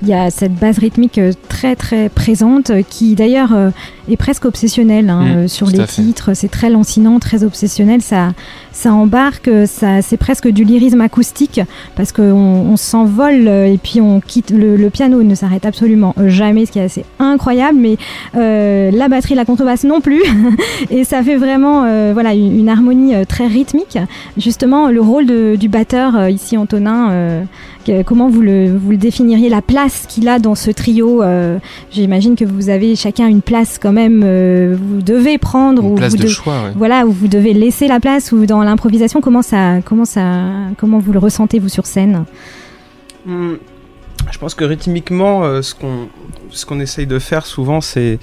il 0.02 0.10
y 0.10 0.14
a 0.14 0.30
cette 0.30 0.54
base 0.54 0.80
rythmique 0.80 1.18
euh, 1.18 1.32
très 1.48 1.76
très 1.78 2.10
présente 2.10 2.70
euh, 2.72 2.82
qui 2.88 3.16
d'ailleurs 3.16 3.54
euh, 3.56 3.70
est 4.10 4.18
presque 4.18 4.44
obsessionnelle 4.46 5.10
hein, 5.10 5.44
Mm, 5.44 5.48
sur 5.48 5.68
les 5.68 5.78
titres. 6.04 6.34
C'est 6.34 6.50
très 6.52 6.70
lancinant, 6.70 7.20
très 7.20 7.44
obsessionnel. 7.46 8.02
Ça, 8.02 8.34
ça 8.74 8.94
embarque, 8.94 9.50
ça, 9.66 10.02
c'est 10.02 10.18
presque 10.18 10.50
du 10.50 10.66
lyrisme 10.66 11.00
acoustique 11.02 11.62
parce 11.96 12.12
qu'on 12.12 12.24
on 12.34 12.76
s'envole 12.76 13.48
et 13.48 13.80
puis 13.82 14.02
on 14.02 14.20
quitte 14.20 14.52
le, 14.52 14.76
le 14.76 14.90
piano 14.90 15.24
ne 15.24 15.34
s'arrête 15.34 15.66
absolument 15.66 16.14
jamais, 16.26 16.66
ce 16.66 16.72
qui 16.74 16.80
est 16.80 16.84
assez 16.84 17.06
incroyable. 17.20 17.78
Mais 17.80 17.98
euh, 18.36 18.92
la 18.92 19.08
batterie, 19.08 19.36
la 19.36 19.46
contrebasse 19.46 19.84
non 19.86 20.02
plus, 20.02 20.22
et 20.92 21.06
ça 21.06 21.24
fait 21.24 21.38
vraiment 21.38 21.86
euh, 21.86 22.12
voilà 22.14 22.34
une, 22.34 22.60
une 22.60 22.70
harmonie 22.70 23.14
très 23.26 23.48
rythmique. 23.48 23.98
Justement, 24.38 24.90
le 24.90 25.00
rôle 25.02 25.26
de- 25.26 25.56
du 25.58 25.70
batteur 25.70 26.28
ici, 26.30 26.58
Antonin. 26.58 27.46
Comment 28.06 28.30
vous 28.30 28.42
le, 28.42 28.76
vous 28.78 28.92
le 28.92 28.98
définiriez, 28.98 29.50
la 29.50 29.62
place 29.62 30.06
qu'il 30.08 30.28
a 30.28 30.40
dans 30.40 30.56
ce 30.56 30.72
trio 30.72 31.22
euh, 31.24 31.58
J'imagine 31.92 32.36
que 32.36 32.46
vous 32.46 32.70
avez 32.70 32.96
chacun 32.96 33.28
une 33.28 33.42
place 33.42 33.78
quand 33.82 33.92
même, 33.94 34.22
euh, 34.24 34.76
vous 34.80 35.02
devez 35.02 35.38
prendre, 35.38 35.84
Une 35.84 35.92
ou 35.92 35.96
place 35.96 36.12
vous 36.12 36.18
de 36.18 36.24
de- 36.24 36.28
choix, 36.28 36.64
ouais. 36.64 36.72
voilà, 36.76 37.06
où 37.06 37.12
vous 37.12 37.28
devez 37.28 37.54
laisser 37.54 37.88
la 37.88 38.00
place, 38.00 38.32
ou 38.32 38.46
dans 38.46 38.64
l'improvisation, 38.64 39.22
comment 39.22 39.42
ça, 39.42 39.82
comment 39.84 40.06
ça, 40.06 40.44
comment 40.78 41.00
vous 41.00 41.12
le 41.14 41.20
ressentez 41.20 41.60
vous 41.60 41.70
sur 41.70 41.86
scène? 41.86 42.26
Hmm, 43.26 43.56
Je 44.32 44.38
pense 44.40 44.56
que 44.56 44.64
rythmiquement, 44.66 45.44
euh, 45.44 45.62
ce 45.62 45.76
qu'on 45.76 46.08
ce 46.50 46.66
qu'on 46.66 46.80
essaye 46.80 47.06
de 47.08 47.20
faire 47.20 47.46
souvent, 47.46 47.82
c'est 47.82 48.20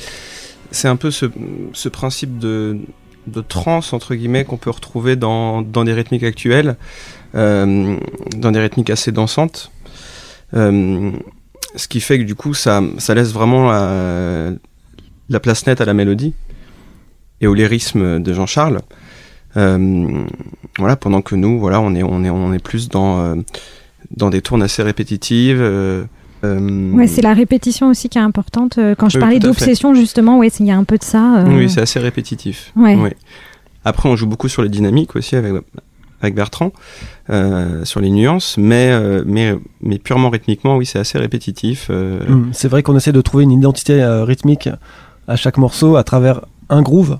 c'est 0.71 0.89
un 0.89 0.97
peu 0.97 1.11
ce, 1.11 1.27
ce 1.73 1.89
principe 1.89 2.39
de 2.39 2.79
de 3.27 3.41
trance 3.41 3.93
entre 3.95 4.15
guillemets 4.15 4.45
qu'on 4.45 4.57
peut 4.59 4.71
retrouver 4.71 5.17
dans 5.17 5.63
dans 5.63 5.85
des 5.85 5.93
rythmiques 5.93 6.25
actuelles, 6.25 6.77
dans 7.35 8.51
des 8.53 8.61
rythmiques 8.61 8.91
assez 8.91 9.13
dansantes. 9.13 9.71
Euh, 10.55 11.11
ce 11.77 11.89
qui 11.89 12.01
fait 12.01 12.19
que 12.19 12.25
du 12.25 12.35
coup, 12.37 12.55
ça 12.55 12.83
ça 12.99 13.15
laisse 13.15 13.33
vraiment 13.33 13.71
la, 13.71 14.51
la 15.29 15.41
place 15.41 15.67
nette 15.67 15.81
à 15.81 15.85
la 15.85 15.95
mélodie 15.95 16.33
et 17.41 17.47
au 17.49 17.55
lyrisme 17.55 18.23
de 18.23 18.33
Jean-Charles. 18.33 18.81
Euh, 19.57 20.23
voilà, 20.79 20.97
pendant 20.97 21.23
que 21.23 21.35
nous, 21.35 21.59
voilà, 21.59 21.81
on 21.81 21.95
est 21.95 22.03
on 22.03 22.23
est 22.25 22.31
on 22.31 22.53
est 22.53 22.63
plus 22.63 22.89
dans 22.89 23.21
euh, 23.21 23.35
dans 24.17 24.31
des 24.31 24.43
tournes 24.43 24.63
assez 24.63 24.83
répétitives. 24.83 25.61
euh, 25.61 26.05
euh, 26.45 26.93
Ouais, 26.93 27.07
c'est 27.09 27.23
la 27.23 27.35
répétition 27.35 27.89
aussi 27.89 28.09
qui 28.09 28.19
est 28.19 28.21
importante. 28.21 28.79
Euh, 28.79 28.95
Quand 28.97 29.09
je 29.09 29.17
Oui, 29.19 29.21
parlais 29.21 29.39
d'obsession, 29.41 29.95
justement, 29.95 30.39
ouais, 30.39 30.49
il 30.61 30.67
y 30.67 30.71
a 30.71 30.77
un 30.77 30.85
peu 30.85 30.99
de 30.99 31.03
ça. 31.05 31.39
euh, 31.39 31.57
Oui, 31.57 31.71
c'est 31.71 31.81
assez 31.81 31.99
répétitif. 31.99 32.71
Ouais. 32.77 32.95
Oui. 32.97 33.11
Après, 33.85 34.09
on 34.09 34.15
joue 34.17 34.27
beaucoup 34.27 34.49
sur 34.49 34.63
les 34.63 34.69
dynamiques 34.69 35.17
aussi 35.17 35.37
avec, 35.37 35.53
avec 36.21 36.35
Bertrand, 36.35 36.73
euh, 37.31 37.85
sur 37.85 38.01
les 38.01 38.11
nuances, 38.11 38.57
mais, 38.59 38.91
euh, 38.91 39.23
mais, 39.27 39.55
mais 39.83 39.99
purement 39.99 40.31
rythmiquement, 40.31 40.77
oui, 40.77 40.87
c'est 40.87 40.99
assez 40.99 41.19
répétitif. 41.19 41.89
euh, 41.91 42.21
Mm. 42.29 42.51
C'est 42.53 42.69
vrai 42.69 42.83
qu'on 42.83 42.97
essaie 42.97 43.13
de 43.13 43.21
trouver 43.21 43.45
une 43.45 43.53
identité 43.53 44.03
rythmique 44.25 44.69
à 45.29 45.37
chaque 45.37 45.59
morceau 45.59 45.97
à 45.97 46.05
travers 46.05 46.41
un 46.71 46.83
groove. 46.83 47.19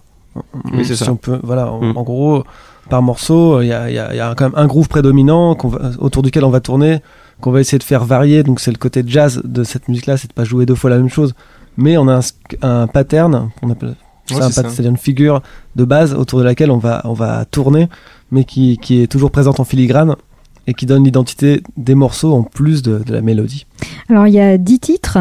Oui, 0.73 0.85
c'est 0.85 0.97
Si 0.97 1.05
ça. 1.05 1.13
on 1.13 1.17
peut, 1.17 1.39
voilà, 1.43 1.71
en, 1.71 1.91
en 1.95 2.03
gros, 2.03 2.45
par 2.91 3.03
morceau, 3.03 3.61
il 3.63 3.67
y 3.69 3.73
a, 3.73 3.89
il 3.91 3.95
y 3.95 3.99
a- 3.99 4.13
il 4.13 4.17
y 4.17 4.21
a 4.21 4.35
quand 4.35 4.45
même 4.47 4.57
un 4.57 4.67
groove 4.67 4.89
prédominant 4.89 5.55
va- 5.63 5.91
autour 5.99 6.23
duquel 6.23 6.45
on 6.45 6.51
va 6.51 6.61
tourner, 6.61 7.01
qu'on 7.41 7.51
va 7.51 7.61
essayer 7.61 7.79
de 7.79 7.85
faire 7.85 8.05
varier. 8.05 8.43
Donc 8.43 8.59
c'est 8.61 8.73
le 8.73 8.79
côté 8.79 9.03
jazz 9.07 9.41
de 9.45 9.65
cette 9.65 9.89
musique-là, 9.89 10.17
c'est 10.17 10.29
de 10.29 10.33
pas 10.35 10.45
jouer 10.45 10.67
deux 10.67 10.75
fois 10.75 10.91
la 10.91 10.97
même 10.99 11.09
chose. 11.09 11.35
Mais 11.77 11.97
on 11.99 12.09
a 12.09 12.21
un, 12.63 12.87
pattern, 12.87 13.51
on 13.63 13.71
appelle 13.71 13.95
Ouais, 14.31 14.41
c'est-à-dire 14.51 14.91
une 14.91 14.97
figure 14.97 15.43
de 15.77 15.85
base 15.85 16.15
autour 16.15 16.39
de 16.39 16.45
laquelle 16.45 16.71
on 16.71 16.79
va, 16.79 17.03
on 17.05 17.13
va 17.13 17.45
tourner, 17.45 17.89
mais 18.35 18.45
qui, 18.45 18.79
est 18.91 19.11
toujours 19.11 19.31
présente 19.31 19.61
en 19.61 19.65
filigrane 19.65 20.17
et 20.67 20.75
qui 20.75 20.87
donne 20.87 21.05
l'identité 21.05 21.63
des 21.77 21.95
morceaux 21.95 22.33
en 22.33 22.43
plus 22.43 22.83
de 22.83 23.01
la 23.09 23.23
mélodie. 23.23 23.67
Alors, 24.09 24.27
il 24.27 24.35
y 24.35 24.41
a 24.41 24.59
dix 24.59 24.79
titres, 24.79 25.19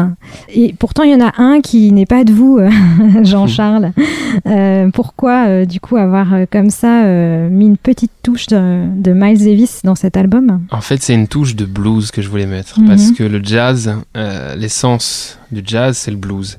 et 0.48 0.74
pourtant, 0.78 1.02
il 1.04 1.10
y 1.10 1.14
en 1.14 1.26
a 1.26 1.32
un 1.42 1.60
qui 1.60 1.90
n'est 1.92 2.06
pas 2.06 2.24
de 2.24 2.32
vous, 2.32 2.58
Jean-Charles. 3.22 3.92
Euh, 4.46 4.90
pourquoi, 4.92 5.46
euh, 5.46 5.64
du 5.64 5.78
coup, 5.78 5.96
avoir 5.96 6.34
euh, 6.34 6.44
comme 6.50 6.68
ça 6.70 7.04
euh, 7.04 7.48
mis 7.48 7.66
une 7.66 7.76
petite 7.76 8.10
touche 8.24 8.48
de, 8.48 8.84
de 9.00 9.12
Miles 9.12 9.38
Davis 9.38 9.82
dans 9.84 9.94
cet 9.94 10.16
album? 10.16 10.60
En 10.72 10.80
fait, 10.80 11.00
c'est 11.02 11.14
une 11.14 11.28
touche 11.28 11.54
de 11.54 11.64
blues 11.64 12.10
que 12.10 12.20
je 12.20 12.28
voulais 12.28 12.44
mettre 12.46 12.80
Mhm. 12.80 12.88
parce 12.88 13.12
que 13.12 13.22
le 13.22 13.40
jazz, 13.44 13.94
euh, 14.16 14.56
l'essence 14.56 15.38
du 15.52 15.62
jazz, 15.64 15.96
c'est 15.96 16.10
le 16.10 16.16
blues. 16.16 16.58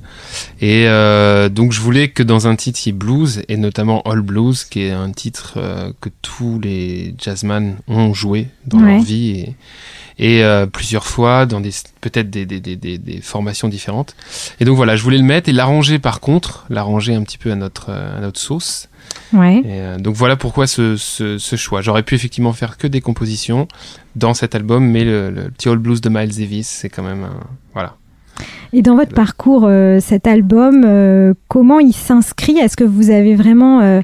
Et 0.62 0.84
euh, 0.88 1.50
donc, 1.50 1.72
je 1.72 1.80
voulais 1.82 2.08
que 2.08 2.22
dans 2.22 2.48
un 2.48 2.56
titre, 2.56 2.80
il 2.86 2.88
y 2.88 2.90
ait 2.90 2.98
blues 2.98 3.42
et 3.48 3.58
notamment 3.58 4.00
All 4.02 4.22
Blues, 4.22 4.64
qui 4.64 4.80
est 4.80 4.92
un 4.92 5.12
titre 5.12 5.54
euh, 5.58 5.92
que 6.00 6.08
tous 6.22 6.58
les 6.60 7.14
jazzman 7.18 7.76
ont 7.88 8.14
joué 8.14 8.48
dans 8.66 8.78
Ouais. 8.78 8.94
leur 8.94 9.02
vie 9.02 9.30
et, 9.40 9.54
et 10.18 10.42
euh, 10.42 10.66
plusieurs 10.66 11.06
fois 11.06 11.46
dans 11.46 11.60
des 11.60 11.70
peut-être 12.00 12.30
des, 12.30 12.46
des, 12.46 12.60
des, 12.60 12.76
des, 12.76 13.20
formations 13.20 13.68
différentes. 13.68 14.16
Et 14.60 14.64
donc 14.64 14.76
voilà, 14.76 14.96
je 14.96 15.02
voulais 15.02 15.18
le 15.18 15.24
mettre 15.24 15.48
et 15.48 15.52
l'arranger 15.52 15.98
par 15.98 16.20
contre, 16.20 16.64
l'arranger 16.70 17.14
un 17.14 17.22
petit 17.22 17.38
peu 17.38 17.52
à 17.52 17.56
notre 17.56 17.90
euh, 17.90 18.18
à 18.18 18.20
notre 18.20 18.40
sauce. 18.40 18.88
Ouais. 19.32 19.58
Et, 19.58 19.64
euh, 19.66 19.98
donc 19.98 20.14
voilà 20.14 20.36
pourquoi 20.36 20.66
ce, 20.66 20.96
ce, 20.96 21.38
ce 21.38 21.56
choix. 21.56 21.80
J'aurais 21.82 22.02
pu 22.02 22.14
effectivement 22.14 22.52
faire 22.52 22.78
que 22.78 22.86
des 22.86 23.00
compositions 23.00 23.68
dans 24.14 24.34
cet 24.34 24.54
album, 24.54 24.86
mais 24.86 25.04
le, 25.04 25.30
le 25.30 25.50
petit 25.50 25.68
All 25.68 25.78
Blues 25.78 26.00
de 26.00 26.08
Miles 26.08 26.34
Davis, 26.36 26.66
c'est 26.66 26.88
quand 26.88 27.02
même 27.02 27.24
un... 27.24 27.40
Voilà. 27.72 27.96
Et 28.72 28.82
dans 28.82 28.96
votre 28.96 29.14
parcours, 29.14 29.64
euh, 29.66 30.00
cet 30.00 30.26
album, 30.26 30.82
euh, 30.84 31.34
comment 31.48 31.78
il 31.78 31.92
s'inscrit? 31.92 32.58
Est-ce 32.58 32.76
que 32.76 32.84
vous 32.84 33.10
avez 33.10 33.34
vraiment, 33.34 33.80
euh, 33.80 34.00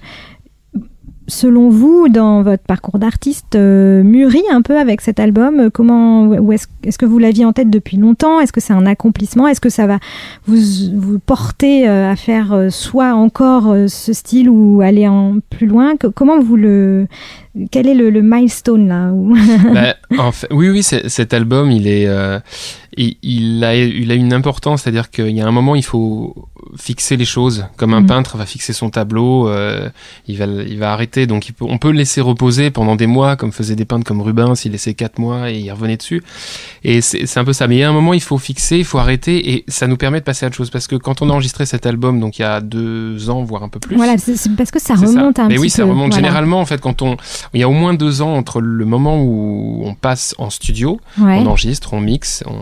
selon 1.28 1.68
vous, 1.68 2.08
dans 2.08 2.42
votre 2.42 2.62
parcours 2.64 2.98
d'artiste, 2.98 3.54
euh, 3.54 4.02
mûri 4.02 4.42
un 4.50 4.62
peu 4.62 4.78
avec 4.78 5.00
cet 5.00 5.20
album 5.20 5.70
Comment, 5.70 6.26
ou 6.26 6.52
est-ce 6.52 6.98
que 6.98 7.06
vous 7.06 7.18
l'aviez 7.18 7.44
en 7.44 7.52
tête 7.52 7.70
depuis 7.70 7.96
longtemps? 7.96 8.40
Est-ce 8.40 8.52
que 8.52 8.61
c'est 8.61 8.72
un 8.72 8.87
accomplissement? 8.87 9.46
Est-ce 9.46 9.61
que 9.61 9.70
ça 9.70 9.87
va 9.87 9.98
vous, 10.46 10.58
vous 10.94 11.18
porter 11.18 11.88
euh, 11.88 12.11
à 12.11 12.16
faire 12.16 12.52
euh, 12.52 12.70
soit 12.70 13.14
encore 13.14 13.70
euh, 13.70 13.87
ce 13.88 14.12
style 14.12 14.48
ou 14.48 14.80
aller 14.80 15.08
en 15.08 15.37
plus 15.50 15.66
loin? 15.66 15.94
Comment 16.14 16.40
vous 16.40 16.56
le 16.56 17.06
quel 17.70 17.87
est 17.87 17.94
le, 17.94 18.08
le 18.08 18.22
milestone 18.22 18.88
là 18.88 19.12
Bah, 19.74 20.32
oui, 20.50 20.70
oui, 20.70 20.82
cet 20.82 21.35
album, 21.35 21.70
il 21.70 21.87
est, 21.87 22.06
euh, 22.06 22.40
il 22.96 23.62
a, 23.62 23.76
il 23.76 24.11
a 24.11 24.14
une 24.14 24.32
importance, 24.32 24.82
c'est-à-dire 24.82 25.11
qu'il 25.11 25.37
y 25.37 25.40
a 25.42 25.46
un 25.46 25.50
moment, 25.52 25.74
il 25.74 25.85
faut, 25.85 26.48
fixer 26.77 27.16
les 27.16 27.25
choses, 27.25 27.66
comme 27.77 27.94
un 27.94 28.01
Mhm. 28.01 28.07
peintre 28.07 28.37
va 28.37 28.46
fixer 28.46 28.72
son 28.72 28.90
tableau, 28.90 29.48
euh, 29.48 29.88
il 30.29 30.38
va 30.38 30.44
il 30.46 30.79
va 30.79 30.92
arrêter. 30.92 31.27
Donc 31.27 31.48
il 31.48 31.53
peut- 31.53 31.64
on 31.68 31.79
peut 31.79 31.90
le 31.90 31.98
laisser 31.98 32.20
reposer 32.20 32.70
pendant 32.70 32.96
des 32.96 33.07
mois, 33.07 33.37
comme 33.37 33.53
faisaient 33.53 33.77
des 33.77 33.85
peintres 33.85 34.05
comme 34.07 34.20
Rubens, 34.22 34.55
il 34.64 34.72
laissait 34.72 34.94
quatre 34.94 35.18
mois 35.18 35.51
et 35.51 35.59
il 35.59 35.70
revenait 35.70 35.96
dessus. 35.96 36.22
Et 36.85 37.01
c'est 37.01 37.38
un 37.38 37.44
peu 37.44 37.53
ça. 37.53 37.66
Mais 37.68 37.77
il 37.77 37.79
y 37.81 37.83
a 37.83 37.88
un 37.88 37.92
moment, 37.92 38.14
il 38.14 38.20
faut 38.22 38.38
fixer, 38.38 38.79
il 38.79 38.85
faut 38.85 38.98
arrêter, 38.98 39.53
et 39.55 39.64
ça 39.68 39.87
nous 39.87 39.96
permet 39.96 40.20
de 40.20 40.25
passer 40.25 40.44
à 40.44 40.48
autre 40.48 40.57
chose. 40.57 40.70
Parce 40.70 40.87
que 40.87 40.96
quand 40.96 41.22
on 41.22 41.31
a 41.31 41.33
enregistré 41.33 41.66
cet 41.66 41.87
album, 41.87 42.20
donc 42.20 42.38
il 42.38 42.42
y 42.42 42.44
a 42.44 42.61
deux 42.61 43.31
ans, 43.31 43.42
voire 43.42 43.62
un 43.62 43.68
peu 43.68 43.79
plus. 43.81 43.96
Voilà, 43.96 44.16
c'est 44.18 44.35
parce 44.57 44.70
que 44.70 44.81
ça 44.81 44.94
remonte 44.94 45.38
un 45.38 45.48
Mais 45.48 45.55
petit 45.55 45.61
oui, 45.61 45.70
ça 45.70 45.83
remonte. 45.85 45.96
Voilà. 46.12 46.16
Généralement, 46.16 46.61
en 46.61 46.66
fait, 46.66 46.81
quand 46.81 47.03
on, 47.03 47.16
il 47.55 47.61
y 47.61 47.62
a 47.62 47.68
au 47.68 47.72
moins 47.72 47.94
deux 47.94 48.22
ans 48.22 48.35
entre 48.35 48.61
le 48.61 48.85
moment 48.85 49.22
où 49.22 49.83
on 49.85 49.94
passe 49.94 50.35
en 50.38 50.51
studio, 50.51 51.01
Ouais. 51.18 51.38
on 51.38 51.46
enregistre, 51.46 51.92
on 51.92 52.01
mixe, 52.01 52.42
on, 52.46 52.53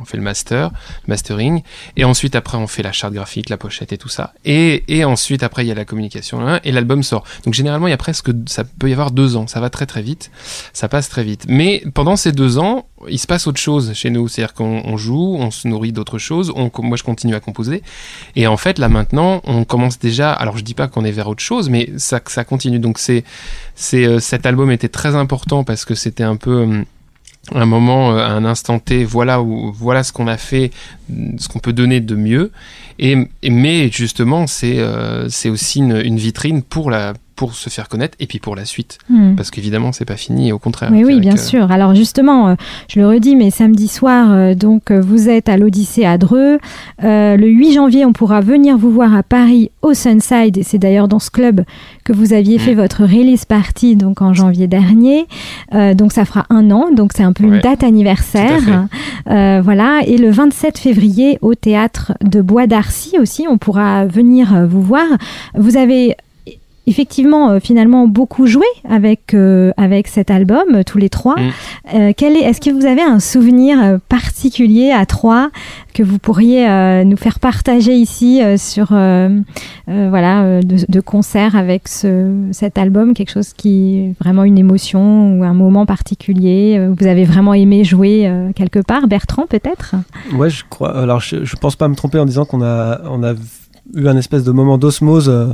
on 0.00 0.04
fait 0.04 0.16
le 0.16 0.22
master, 0.22 0.70
mastering, 1.06 1.62
et 1.96 2.04
ensuite 2.04 2.34
après 2.36 2.58
on 2.58 2.66
fait 2.66 2.82
la 2.82 2.92
charte 2.92 3.12
graphique, 3.14 3.35
la 3.48 3.56
pochette 3.56 3.92
et 3.92 3.98
tout 3.98 4.08
ça, 4.08 4.32
et, 4.44 4.84
et 4.88 5.04
ensuite 5.04 5.42
après 5.42 5.64
il 5.64 5.68
y 5.68 5.72
a 5.72 5.74
la 5.74 5.84
communication 5.84 6.46
hein, 6.46 6.60
et 6.64 6.72
l'album 6.72 7.02
sort. 7.02 7.24
Donc 7.44 7.54
généralement 7.54 7.86
il 7.86 7.90
y 7.90 7.94
a 7.94 7.98
presque, 7.98 8.30
ça 8.46 8.64
peut 8.64 8.88
y 8.88 8.92
avoir 8.92 9.10
deux 9.10 9.36
ans, 9.36 9.46
ça 9.46 9.60
va 9.60 9.70
très 9.70 9.86
très 9.86 10.02
vite, 10.02 10.30
ça 10.72 10.88
passe 10.88 11.08
très 11.08 11.24
vite. 11.24 11.44
Mais 11.48 11.82
pendant 11.94 12.16
ces 12.16 12.32
deux 12.32 12.58
ans, 12.58 12.86
il 13.08 13.18
se 13.18 13.26
passe 13.26 13.46
autre 13.46 13.60
chose 13.60 13.92
chez 13.92 14.10
nous, 14.10 14.28
c'est-à-dire 14.28 14.54
qu'on 14.54 14.82
on 14.84 14.96
joue, 14.96 15.36
on 15.38 15.50
se 15.50 15.68
nourrit 15.68 15.92
d'autres 15.92 16.18
choses, 16.18 16.52
on, 16.56 16.70
moi 16.82 16.96
je 16.96 17.02
continue 17.02 17.34
à 17.34 17.40
composer, 17.40 17.82
et 18.34 18.46
en 18.46 18.56
fait 18.56 18.78
là 18.78 18.88
maintenant 18.88 19.40
on 19.44 19.64
commence 19.64 19.98
déjà, 19.98 20.32
alors 20.32 20.56
je 20.56 20.64
dis 20.64 20.74
pas 20.74 20.88
qu'on 20.88 21.04
est 21.04 21.12
vers 21.12 21.28
autre 21.28 21.42
chose, 21.42 21.68
mais 21.68 21.90
ça, 21.96 22.20
ça 22.26 22.44
continue. 22.44 22.78
Donc 22.78 22.98
c'est, 22.98 23.24
c'est 23.74 24.06
euh, 24.06 24.18
cet 24.20 24.46
album 24.46 24.70
était 24.70 24.88
très 24.88 25.14
important 25.14 25.64
parce 25.64 25.84
que 25.84 25.94
c'était 25.94 26.24
un 26.24 26.36
peu 26.36 26.62
hum, 26.62 26.84
un 27.54 27.66
moment, 27.66 28.12
euh, 28.12 28.24
un 28.24 28.44
instant 28.44 28.78
T, 28.78 29.04
voilà 29.04 29.40
où, 29.40 29.72
voilà 29.72 30.02
ce 30.02 30.12
qu'on 30.12 30.26
a 30.26 30.36
fait, 30.36 30.70
mm, 31.08 31.38
ce 31.38 31.48
qu'on 31.48 31.58
peut 31.58 31.72
donner 31.72 32.00
de 32.00 32.14
mieux. 32.16 32.52
Et, 32.98 33.16
mais 33.48 33.90
justement, 33.90 34.46
c'est 34.46 34.78
euh, 34.78 35.28
c'est 35.28 35.50
aussi 35.50 35.80
une 35.80 36.16
vitrine 36.16 36.62
pour 36.62 36.90
la 36.90 37.12
pour 37.36 37.54
se 37.54 37.68
faire 37.70 37.88
connaître 37.88 38.16
et 38.18 38.26
puis 38.26 38.38
pour 38.38 38.56
la 38.56 38.64
suite, 38.64 38.98
Hmm. 39.08 39.34
parce 39.36 39.50
qu'évidemment 39.50 39.92
c'est 39.92 40.04
pas 40.04 40.16
fini, 40.16 40.52
au 40.52 40.58
contraire. 40.58 40.90
Oui, 40.92 41.20
bien 41.20 41.36
sûr. 41.36 41.70
Alors 41.70 41.94
justement, 41.94 42.48
euh, 42.48 42.54
je 42.88 42.98
le 42.98 43.06
redis, 43.06 43.36
mais 43.36 43.50
samedi 43.50 43.88
soir, 43.88 44.32
euh, 44.32 44.54
donc 44.54 44.90
euh, 44.90 45.00
vous 45.00 45.28
êtes 45.28 45.48
à 45.48 45.56
l'Odyssée 45.56 46.04
à 46.04 46.18
Dreux. 46.18 46.58
Le 47.02 47.46
8 47.46 47.74
janvier, 47.74 48.04
on 48.04 48.12
pourra 48.12 48.40
venir 48.40 48.76
vous 48.78 48.90
voir 48.90 49.14
à 49.14 49.22
Paris 49.22 49.70
au 49.82 49.94
Sunside, 49.94 50.56
et 50.56 50.62
c'est 50.62 50.78
d'ailleurs 50.78 51.08
dans 51.08 51.18
ce 51.18 51.30
club 51.30 51.64
que 52.04 52.12
vous 52.12 52.32
aviez 52.32 52.58
fait 52.58 52.74
votre 52.74 53.02
release 53.02 53.44
party 53.44 53.96
donc 53.96 54.22
en 54.22 54.32
janvier 54.32 54.66
dernier. 54.66 55.26
Donc 55.72 56.12
ça 56.12 56.24
fera 56.24 56.46
un 56.50 56.70
an, 56.70 56.86
donc 56.92 57.12
c'est 57.14 57.22
un 57.22 57.32
peu 57.32 57.44
une 57.44 57.60
date 57.60 57.84
anniversaire. 57.84 58.86
Voilà. 59.26 60.00
Et 60.06 60.16
le 60.16 60.30
27 60.30 60.78
février 60.78 61.38
au 61.42 61.54
théâtre 61.54 62.12
de 62.22 62.40
Bois 62.40 62.66
d'Arcy 62.66 63.18
aussi, 63.20 63.46
on 63.48 63.58
pourra 63.58 64.06
venir 64.06 64.66
vous 64.68 64.82
voir. 64.82 65.06
Vous 65.54 65.76
avez 65.76 66.16
effectivement 66.86 67.50
euh, 67.50 67.60
finalement 67.60 68.06
beaucoup 68.08 68.46
joué 68.46 68.66
avec 68.88 69.34
euh, 69.34 69.72
avec 69.76 70.08
cet 70.08 70.30
album 70.30 70.64
euh, 70.74 70.82
tous 70.84 70.98
les 70.98 71.08
trois. 71.08 71.36
Mm. 71.36 71.50
Euh, 71.94 72.12
quel 72.16 72.36
est 72.36 72.42
est-ce 72.42 72.60
que 72.60 72.70
vous 72.70 72.86
avez 72.86 73.02
un 73.02 73.20
souvenir 73.20 73.98
particulier 74.08 74.90
à 74.90 75.06
trois 75.06 75.50
que 75.94 76.02
vous 76.02 76.18
pourriez 76.18 76.68
euh, 76.68 77.04
nous 77.04 77.16
faire 77.16 77.38
partager 77.40 77.94
ici 77.94 78.42
euh, 78.42 78.56
sur 78.56 78.88
euh, 78.92 79.28
euh, 79.88 80.06
voilà 80.10 80.60
de, 80.60 80.76
de 80.88 81.00
concert 81.00 81.56
avec 81.56 81.88
ce, 81.88 82.32
cet 82.52 82.78
album 82.78 83.14
quelque 83.14 83.32
chose 83.32 83.52
qui 83.52 83.98
est 83.98 84.14
vraiment 84.20 84.44
une 84.44 84.58
émotion 84.58 85.38
ou 85.38 85.44
un 85.44 85.54
moment 85.54 85.86
particulier 85.86 86.76
euh, 86.78 86.94
vous 86.98 87.06
avez 87.06 87.24
vraiment 87.24 87.54
aimé 87.54 87.84
jouer 87.84 88.26
euh, 88.26 88.52
quelque 88.54 88.78
part? 88.78 89.06
Bertrand 89.08 89.46
peut-être? 89.48 89.94
Ouais, 90.34 90.50
je 90.50 90.64
crois. 90.68 90.96
Alors, 90.98 91.20
je, 91.20 91.44
je 91.44 91.56
pense 91.56 91.76
pas 91.76 91.88
me 91.88 91.94
tromper 91.94 92.18
en 92.18 92.24
disant 92.24 92.44
qu'on 92.44 92.62
a, 92.62 93.00
on 93.04 93.22
a 93.22 93.34
eu 93.94 94.08
un 94.08 94.16
espèce 94.16 94.44
de 94.44 94.52
moment 94.52 94.78
d'osmose 94.78 95.28
euh, 95.28 95.48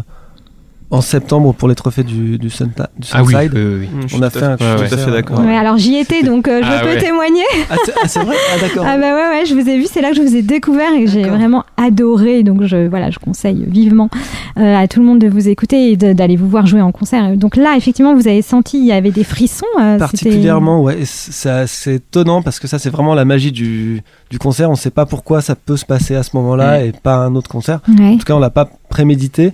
en 0.92 1.00
septembre 1.00 1.54
pour 1.54 1.68
les 1.68 1.74
trophées 1.74 2.04
du, 2.04 2.36
du, 2.36 2.48
Sunta- 2.48 2.90
du 2.98 3.08
Ah 3.12 3.22
oui, 3.24 3.32
Sunside. 3.32 3.52
oui, 3.54 3.60
oui, 3.64 3.74
oui. 3.80 3.88
Mmh, 3.92 4.16
On 4.18 4.22
a 4.22 4.28
fait 4.28 4.42
un 4.42 4.56
suis 4.58 4.66
tout 4.66 4.72
à 4.72 4.76
concert, 4.88 4.98
fait 5.06 5.10
d'accord. 5.10 5.40
Ouais, 5.40 5.56
alors 5.56 5.78
j'y 5.78 5.96
étais 5.96 6.22
donc 6.22 6.46
euh, 6.48 6.60
je 6.62 6.68
Ah 6.70 6.80
peux 6.82 6.88
ouais. 6.88 6.98
témoigner 6.98 7.40
Ah, 7.70 7.76
c'est 8.06 8.20
vrai? 8.22 8.36
Ah, 8.54 8.58
d'accord. 8.60 8.84
Ah 8.86 8.98
bah 8.98 9.14
ouais, 9.14 9.38
ouais, 9.40 9.46
je 9.46 9.54
vous 9.54 9.66
ai 9.68 9.78
vu, 9.78 9.86
c'est 9.90 10.02
là 10.02 10.10
que 10.10 10.16
je 10.16 10.20
vous 10.22 10.36
ai 10.36 10.42
découvert 10.42 10.92
et 10.94 11.04
que 11.04 11.10
j'ai 11.10 11.22
vraiment 11.22 11.64
adoré. 11.78 12.42
Donc 12.42 12.62
je, 12.64 12.88
voilà, 12.88 13.10
je 13.10 13.18
conseille 13.18 13.64
vivement 13.66 14.10
euh, 14.58 14.76
à 14.76 14.86
tout 14.86 15.00
le 15.00 15.06
monde 15.06 15.18
de 15.18 15.28
vous 15.28 15.48
écouter 15.48 15.92
et 15.92 15.96
d'aller 15.96 16.36
vous 16.36 16.48
voir 16.48 16.66
jouer 16.66 16.82
en 16.82 16.92
concert. 16.92 17.38
Donc 17.38 17.56
là, 17.56 17.74
effectivement, 17.78 18.14
vous 18.14 18.28
avez 18.28 18.42
senti, 18.42 18.78
il 18.78 18.84
y 18.84 18.92
avait 18.92 19.12
des 19.12 19.24
frissons. 19.24 19.64
euh, 19.80 19.96
Particulièrement, 19.98 20.82
ouais. 20.82 20.98
C'est 21.06 21.94
étonnant 21.94 22.42
parce 22.42 22.60
que 22.60 22.68
ça, 22.68 22.78
c'est 22.78 22.90
vraiment 22.90 23.14
la 23.14 23.24
magie 23.24 23.50
du, 23.52 24.02
du 24.30 24.38
concert. 24.38 24.70
On 24.70 24.74
sait 24.76 24.90
pas 24.90 25.06
pourquoi 25.06 25.40
ça 25.40 25.54
peut 25.54 25.78
se 25.78 25.86
passer 25.86 26.16
à 26.16 26.22
ce 26.22 26.36
moment-là 26.36 26.84
et 26.84 26.92
pas 26.92 27.14
un 27.16 27.34
autre 27.34 27.48
concert. 27.48 27.80
Ouais. 27.98 28.08
En 28.08 28.16
tout 28.18 28.24
cas, 28.24 28.34
on 28.34 28.38
l'a 28.40 28.50
pas 28.50 28.68
prémédité, 28.90 29.52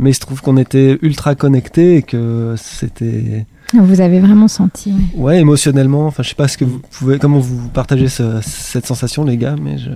mais 0.00 0.10
il 0.10 0.14
se 0.14 0.20
trouve 0.20 0.40
qu'on 0.42 0.56
était 0.56 0.98
ultra 1.02 1.34
connectés 1.36 1.96
et 1.98 2.02
que 2.02 2.54
c'était, 2.56 3.46
Vous 3.72 4.00
avez 4.00 4.18
vraiment 4.18 4.48
senti. 4.48 4.92
ouais. 5.14 5.38
émotionnellement. 5.38 6.06
Enfin, 6.06 6.22
je 6.24 6.30
sais 6.30 6.34
pas 6.34 6.48
ce 6.48 6.58
que 6.58 6.64
vous 6.64 6.80
pouvez, 6.90 7.18
comment 7.20 7.38
vous 7.38 7.68
partagez 7.68 8.08
ce- 8.08 8.40
cette 8.42 8.86
sensation, 8.86 9.24
les 9.24 9.36
gars, 9.36 9.54
mais 9.62 9.78
je. 9.78 9.90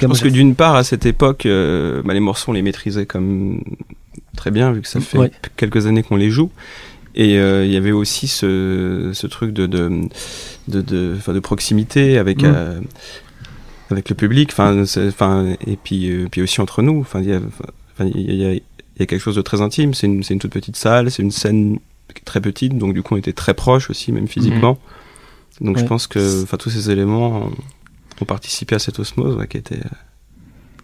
Je 0.00 0.06
pense 0.06 0.20
que 0.20 0.28
d'une 0.28 0.54
part, 0.54 0.74
à 0.74 0.84
cette 0.84 1.06
époque, 1.06 1.46
euh, 1.46 2.02
bah, 2.04 2.12
les 2.12 2.20
morceaux, 2.20 2.50
on 2.50 2.54
les 2.54 2.60
maîtrisait 2.60 3.06
comme 3.06 3.62
très 4.36 4.50
bien, 4.50 4.70
vu 4.70 4.82
que 4.82 4.88
ça 4.88 5.00
fait 5.00 5.16
Ouais. 5.18 5.30
quelques 5.56 5.86
années 5.86 6.02
qu'on 6.02 6.16
les 6.16 6.28
joue. 6.30 6.50
Et 7.14 7.38
euh, 7.38 7.64
il 7.64 7.72
y 7.72 7.76
avait 7.76 7.92
aussi 7.92 8.28
ce, 8.28 9.12
ce 9.14 9.26
truc 9.26 9.54
de, 9.54 9.66
de, 9.66 9.90
de, 10.68 10.82
de, 10.82 11.14
enfin, 11.16 11.32
de 11.32 11.40
proximité 11.40 12.18
avec, 12.18 12.42
Mm. 12.42 12.52
euh, 12.54 12.80
avec 13.90 14.10
le 14.10 14.14
public, 14.14 14.50
enfin, 14.52 14.84
et 15.66 15.76
puis, 15.82 16.10
euh, 16.10 16.28
puis 16.30 16.42
aussi 16.42 16.60
entre 16.60 16.82
nous. 16.82 17.00
Enfin, 17.00 17.20
il 17.22 18.34
y 18.34 18.44
a, 18.44 18.50
il 18.96 19.00
y 19.00 19.02
a, 19.02 19.06
quelque 19.06 19.20
chose 19.20 19.36
de 19.36 19.42
très 19.42 19.60
intime. 19.60 19.94
C'est 19.94 20.06
une, 20.06 20.22
c'est 20.22 20.34
une 20.34 20.40
toute 20.40 20.52
petite 20.52 20.76
salle, 20.76 21.10
c'est 21.10 21.22
une 21.22 21.30
scène 21.30 21.78
très 22.24 22.40
petite, 22.40 22.76
donc 22.78 22.94
du 22.94 23.02
coup, 23.02 23.14
on 23.14 23.18
était 23.18 23.32
très 23.32 23.54
proches 23.54 23.90
aussi, 23.90 24.12
même 24.12 24.28
physiquement. 24.28 24.78
Donc 25.60 25.78
je 25.78 25.84
pense 25.84 26.06
que, 26.06 26.42
enfin, 26.42 26.56
tous 26.56 26.70
ces 26.70 26.90
éléments 26.90 27.46
ont, 27.46 27.52
ont 28.20 28.24
participé 28.24 28.74
à 28.74 28.78
cette 28.78 28.98
osmose 28.98 29.36
ouais, 29.36 29.46
qui 29.48 29.56
était, 29.56 29.80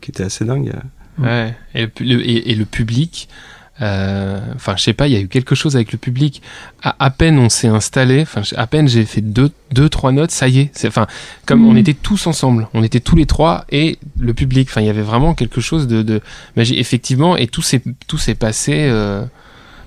qui 0.00 0.10
était 0.10 0.24
assez 0.24 0.44
dingue. 0.44 0.72
Ouais. 1.18 1.54
Et, 1.74 1.86
le, 2.00 2.20
et- 2.20 2.50
et 2.50 2.54
le 2.54 2.64
public, 2.64 3.28
euh, 3.30 3.61
enfin, 3.78 4.76
je 4.76 4.82
sais 4.82 4.92
pas, 4.92 5.08
il 5.08 5.14
y 5.14 5.16
a 5.16 5.20
eu 5.20 5.28
quelque 5.28 5.54
chose 5.54 5.74
avec 5.76 5.92
le 5.92 5.98
public. 5.98 6.42
À, 6.82 6.94
à 7.04 7.10
peine 7.10 7.38
on 7.38 7.48
s'est 7.48 7.68
installé, 7.68 8.22
enfin, 8.22 8.42
à 8.56 8.66
peine 8.66 8.86
j'ai 8.88 9.04
fait 9.04 9.20
deux, 9.22 9.50
deux, 9.72 9.88
trois 9.88 10.12
notes, 10.12 10.30
ça 10.30 10.48
y 10.48 10.60
est. 10.60 10.70
C'est, 10.72 10.88
enfin, 10.88 11.06
comme 11.46 11.66
on 11.66 11.74
était 11.76 11.94
tous 11.94 12.26
ensemble, 12.26 12.68
on 12.74 12.82
était 12.82 13.00
tous 13.00 13.16
les 13.16 13.26
trois 13.26 13.64
et 13.70 13.98
le 14.18 14.34
public. 14.34 14.68
Enfin, 14.70 14.82
il 14.82 14.86
y 14.86 14.90
avait 14.90 15.02
vraiment 15.02 15.34
quelque 15.34 15.60
chose 15.60 15.86
de, 15.88 16.02
de 16.02 16.20
magie, 16.56 16.78
effectivement, 16.78 17.36
et 17.36 17.46
tout 17.46 17.62
s'est, 17.62 17.82
tout 18.06 18.18
s'est 18.18 18.34
passé. 18.36 18.72
euh, 18.88 19.24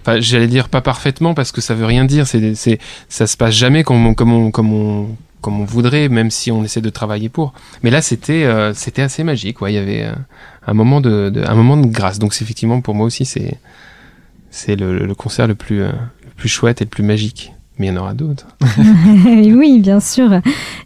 Enfin, 0.07 0.19
j'allais 0.19 0.45
dire 0.45 0.69
pas 0.69 0.81
parfaitement 0.81 1.33
parce 1.33 1.51
que 1.51 1.61
ça 1.61 1.73
veut 1.73 1.87
rien 1.87 2.05
dire. 2.05 2.27
C'est, 2.27 2.53
c'est, 2.53 2.77
ça 3.09 3.25
se 3.25 3.35
passe 3.35 3.55
jamais 3.55 3.83
comme 3.83 4.05
on, 4.05 4.13
comme 4.13 4.31
on, 4.31 4.51
comme 4.51 4.71
on, 4.71 5.15
comme 5.45 5.61
on 5.61 5.65
voudrait, 5.65 6.09
même 6.09 6.31
si 6.31 6.51
on 6.51 6.63
essaie 6.63 6.81
de 6.81 6.89
travailler 6.89 7.29
pour. 7.29 7.53
Mais 7.83 7.91
là, 7.91 8.01
c'était, 8.01 8.45
euh, 8.45 8.73
c'était 8.73 9.03
assez 9.03 9.23
magique. 9.23 9.61
Ouais, 9.61 9.71
il 9.71 9.75
y 9.75 9.77
avait 9.77 10.03
euh, 10.05 10.13
un 10.65 10.73
moment 10.73 11.01
de, 11.01 11.29
de- 11.29 11.43
un 11.45 11.53
moment 11.53 11.77
de 11.77 11.85
grâce. 11.85 12.17
Donc, 12.17 12.33
effectivement, 12.41 12.81
pour 12.81 12.95
moi 12.95 13.05
aussi, 13.05 13.25
c'est, 13.25 13.59
c'est 14.49 14.75
le, 14.75 15.05
le 15.05 15.15
concert 15.15 15.45
le 15.47 15.53
plus, 15.53 15.81
euh, 15.83 15.91
le 16.23 16.31
plus 16.35 16.49
chouette 16.49 16.81
et 16.81 16.85
le 16.85 16.89
plus 16.89 17.03
magique. 17.03 17.53
Mais 17.77 17.87
il 17.87 17.93
y 17.93 17.97
en 17.97 18.01
aura 18.01 18.13
d'autres. 18.13 18.47
oui, 19.25 19.79
bien 19.79 19.99
sûr. 19.99 20.39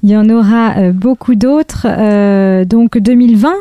Il 0.03 0.09
y 0.09 0.17
en 0.17 0.29
aura 0.29 0.77
euh, 0.77 0.91
beaucoup 0.91 1.35
d'autres. 1.35 1.85
Euh, 1.87 2.65
donc 2.65 2.97
2020, 2.97 3.53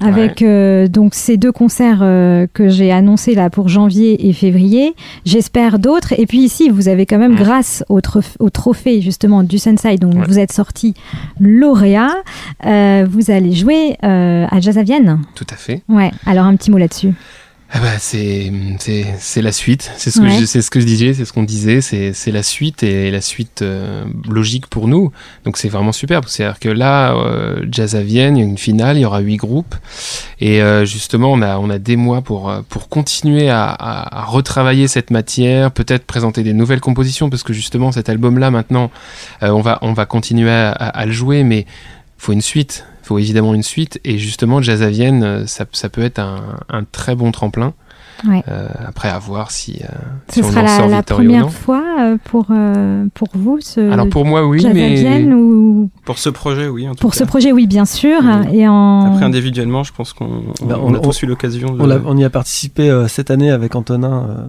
avec 0.00 0.40
euh, 0.40 0.88
donc 0.88 1.14
ces 1.14 1.36
deux 1.36 1.52
concerts 1.52 1.98
euh, 2.00 2.46
que 2.54 2.68
j'ai 2.68 2.90
annoncés 2.90 3.34
là 3.34 3.50
pour 3.50 3.68
janvier 3.68 4.28
et 4.28 4.32
février. 4.32 4.94
J'espère 5.26 5.78
d'autres. 5.78 6.14
Et 6.18 6.24
puis 6.26 6.38
ici, 6.38 6.70
vous 6.70 6.88
avez 6.88 7.04
quand 7.04 7.18
même, 7.18 7.34
grâce 7.36 7.84
au, 7.88 8.00
trophée 8.00 9.02
justement 9.02 9.42
du 9.42 9.58
Sunside, 9.58 10.00
dont 10.00 10.10
Ouais. 10.10 10.24
vous 10.26 10.38
êtes 10.38 10.52
sorti 10.52 10.94
lauréat, 11.38 12.14
euh, 12.66 13.06
vous 13.08 13.30
allez 13.30 13.52
jouer 13.52 13.96
euh, 14.02 14.46
à 14.50 14.60
Jazz 14.60 14.78
à 14.78 14.82
Vienne. 14.82 15.20
Tout 15.34 15.46
à 15.50 15.56
fait. 15.56 15.82
Ouais. 15.88 16.10
Alors 16.26 16.46
un 16.46 16.56
petit 16.56 16.70
mot 16.70 16.78
là-dessus. 16.78 17.12
Ah 17.72 17.78
bah, 17.78 17.98
c'est, 18.00 18.50
c'est, 18.80 19.06
c'est 19.20 19.42
la 19.42 19.52
suite. 19.52 19.92
C'est 19.96 20.10
ce 20.10 20.18
que 20.18 20.24
Ouais. 20.24 20.40
je, 20.40 20.44
c'est 20.44 20.60
ce 20.60 20.70
que 20.70 20.80
je 20.80 20.86
disais, 20.86 21.14
c'est 21.14 21.24
ce 21.24 21.32
qu'on 21.32 21.44
disait. 21.44 21.80
C'est, 21.80 22.12
c'est 22.12 22.32
la 22.32 22.42
suite 22.42 22.82
et 22.82 23.12
la 23.12 23.20
suite 23.20 23.62
euh, 23.62 24.04
logique 24.28 24.66
pour 24.66 24.88
nous. 24.88 25.12
Donc 25.44 25.56
c'est 25.56 25.68
vraiment 25.68 25.92
superbe. 25.92 26.24
C'est-à-dire 26.26 26.58
que 26.58 26.68
là, 26.68 27.14
euh, 27.14 27.64
Jazz 27.70 27.94
à 27.94 28.02
Vienne, 28.02 28.36
il 28.36 28.40
y 28.40 28.42
a 28.42 28.46
une 28.48 28.58
finale, 28.58 28.96
il 28.96 29.02
y 29.02 29.04
aura 29.04 29.20
huit 29.20 29.36
groupes. 29.36 29.76
Et 30.40 30.60
euh, 30.60 30.84
justement, 30.84 31.30
on 31.32 31.42
a, 31.42 31.58
on 31.58 31.70
a 31.70 31.78
des 31.78 31.94
mois 31.94 32.22
pour, 32.22 32.50
euh, 32.50 32.62
pour 32.68 32.88
continuer 32.88 33.50
à, 33.50 33.66
à, 33.66 34.20
à 34.22 34.24
retravailler 34.24 34.88
cette 34.88 35.12
matière, 35.12 35.70
peut-être 35.70 36.04
présenter 36.06 36.42
des 36.42 36.54
nouvelles 36.54 36.80
compositions, 36.80 37.30
parce 37.30 37.44
que 37.44 37.52
justement, 37.52 37.92
cet 37.92 38.08
album-là, 38.08 38.50
maintenant, 38.50 38.90
euh, 39.44 39.50
on, 39.50 39.60
va, 39.60 39.78
on 39.82 39.92
va 39.92 40.06
continuer 40.06 40.50
à, 40.50 40.72
à, 40.72 40.88
à 40.88 41.06
le 41.06 41.12
jouer, 41.12 41.44
mais 41.44 41.66
faut 42.18 42.32
une 42.32 42.42
suite. 42.42 42.84
Faut 43.10 43.18
évidemment 43.18 43.54
une 43.54 43.64
suite. 43.64 43.98
Et 44.04 44.18
justement, 44.18 44.62
Jazz 44.62 44.82
à 44.82 44.88
Vienne, 44.88 45.22
euh, 45.24 45.46
ça, 45.46 45.64
ça 45.72 45.88
peut 45.88 46.02
être 46.02 46.20
un, 46.20 46.36
un 46.68 46.84
très 46.84 47.16
bon 47.16 47.32
tremplin. 47.32 47.74
Ouais. 48.28 48.42
Euh, 48.48 48.68
après, 48.86 49.08
à 49.08 49.18
voir 49.18 49.50
si, 49.50 49.80
euh, 49.82 49.86
Ce 50.28 50.34
si 50.34 50.42
on 50.42 50.50
sera 50.50 50.60
en 50.60 50.64
la, 50.64 50.76
sort 50.76 50.88
la 50.88 50.98
ou 50.98 51.02
première 51.02 51.42
non. 51.44 51.48
fois 51.48 51.82
euh, 52.00 52.16
pour, 52.22 52.46
euh, 52.50 53.06
pour 53.14 53.28
vous, 53.34 53.58
ce 53.62 53.80
Alors 53.90 54.08
pour 54.08 54.24
moi, 54.26 54.46
oui, 54.46 54.58
Jazz 54.60 54.70
à 54.70 54.74
mais 54.74 54.94
Vienne, 54.94 55.32
ou 55.34 55.90
Pour 56.04 56.18
ce 56.18 56.28
projet, 56.28 56.68
oui. 56.68 56.86
En 56.86 56.94
tout 56.94 57.00
pour 57.00 57.12
cas. 57.12 57.18
ce 57.20 57.24
projet, 57.24 57.50
oui, 57.50 57.66
bien 57.66 57.86
sûr. 57.86 58.20
Oui. 58.22 58.58
Et 58.58 58.68
en... 58.68 59.12
Après, 59.14 59.24
individuellement, 59.24 59.82
je 59.84 59.92
pense 59.92 60.12
qu'on 60.12 60.42
on, 60.60 60.66
Bah, 60.66 60.78
on 60.82 60.94
a 60.94 60.98
on- 60.98 61.00
tous 61.00 61.22
eu 61.22 61.26
l'occasion 61.26 61.70
de. 61.74 61.82
On, 61.82 62.02
on 62.06 62.16
y 62.16 62.24
a 62.24 62.30
participé 62.30 62.90
euh, 62.90 63.08
cette 63.08 63.30
année 63.30 63.50
avec 63.50 63.74
Antonin 63.74 64.26
euh, 64.28 64.46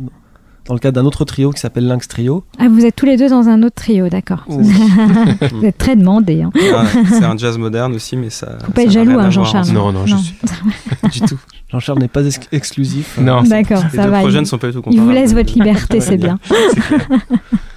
dans 0.68 0.74
le 0.76 0.80
cadre 0.80 0.96
d'un 1.02 1.06
autre 1.08 1.26
trio 1.26 1.52
qui 1.52 1.60
s'appelle 1.60 1.88
Lynx 1.88 2.08
Trio. 2.08 2.44
Ah, 2.60 2.68
vous 2.70 2.86
êtes 2.86 2.96
tous 2.96 3.06
les 3.06 3.18
deux 3.18 3.30
dans 3.30 3.48
un 3.50 3.64
autre 3.64 3.76
trio, 3.76 4.10
d'accord. 4.10 4.44
Oui. 4.48 4.72
vous 5.54 5.66
êtes 5.66 5.78
très 5.78 5.96
demandés. 5.96 6.44
Hein. 6.44 6.52
Ah, 6.76 6.86
c'est 7.10 7.24
un 7.26 7.36
jazz 7.38 7.58
moderne 7.58 7.94
aussi, 7.94 8.16
mais 8.16 8.30
ça. 8.30 8.58
Faut 8.66 8.72
pas 8.72 8.84
être 8.84 8.92
jaloux, 8.92 9.20
hein, 9.20 9.30
Jean-Charles. 9.32 9.70
non, 9.72 9.92
non, 9.92 10.06
je 10.06 10.16
suis 10.16 10.36
pas 11.02 11.08
du 11.12 11.22
tout. 11.22 11.38
Jean-Charles 11.70 12.00
n'est 12.00 12.08
pas 12.08 12.24
ex- 12.26 12.40
exclusif. 12.52 13.18
Non, 13.20 13.44
D'accord, 13.44 13.84
Les 13.92 13.98
ça 13.98 14.04
deux 14.04 14.10
va. 14.10 14.20
projets 14.20 14.38
il- 14.38 14.42
ne 14.42 14.46
sont 14.46 14.58
pas 14.58 14.68
du 14.68 14.74
tout 14.74 14.82
Il 14.88 15.00
vous 15.00 15.06
comparables. 15.06 15.14
laisse 15.14 15.34
votre 15.34 15.54
liberté, 15.54 16.00
c'est 16.02 16.18
bien. 16.18 16.38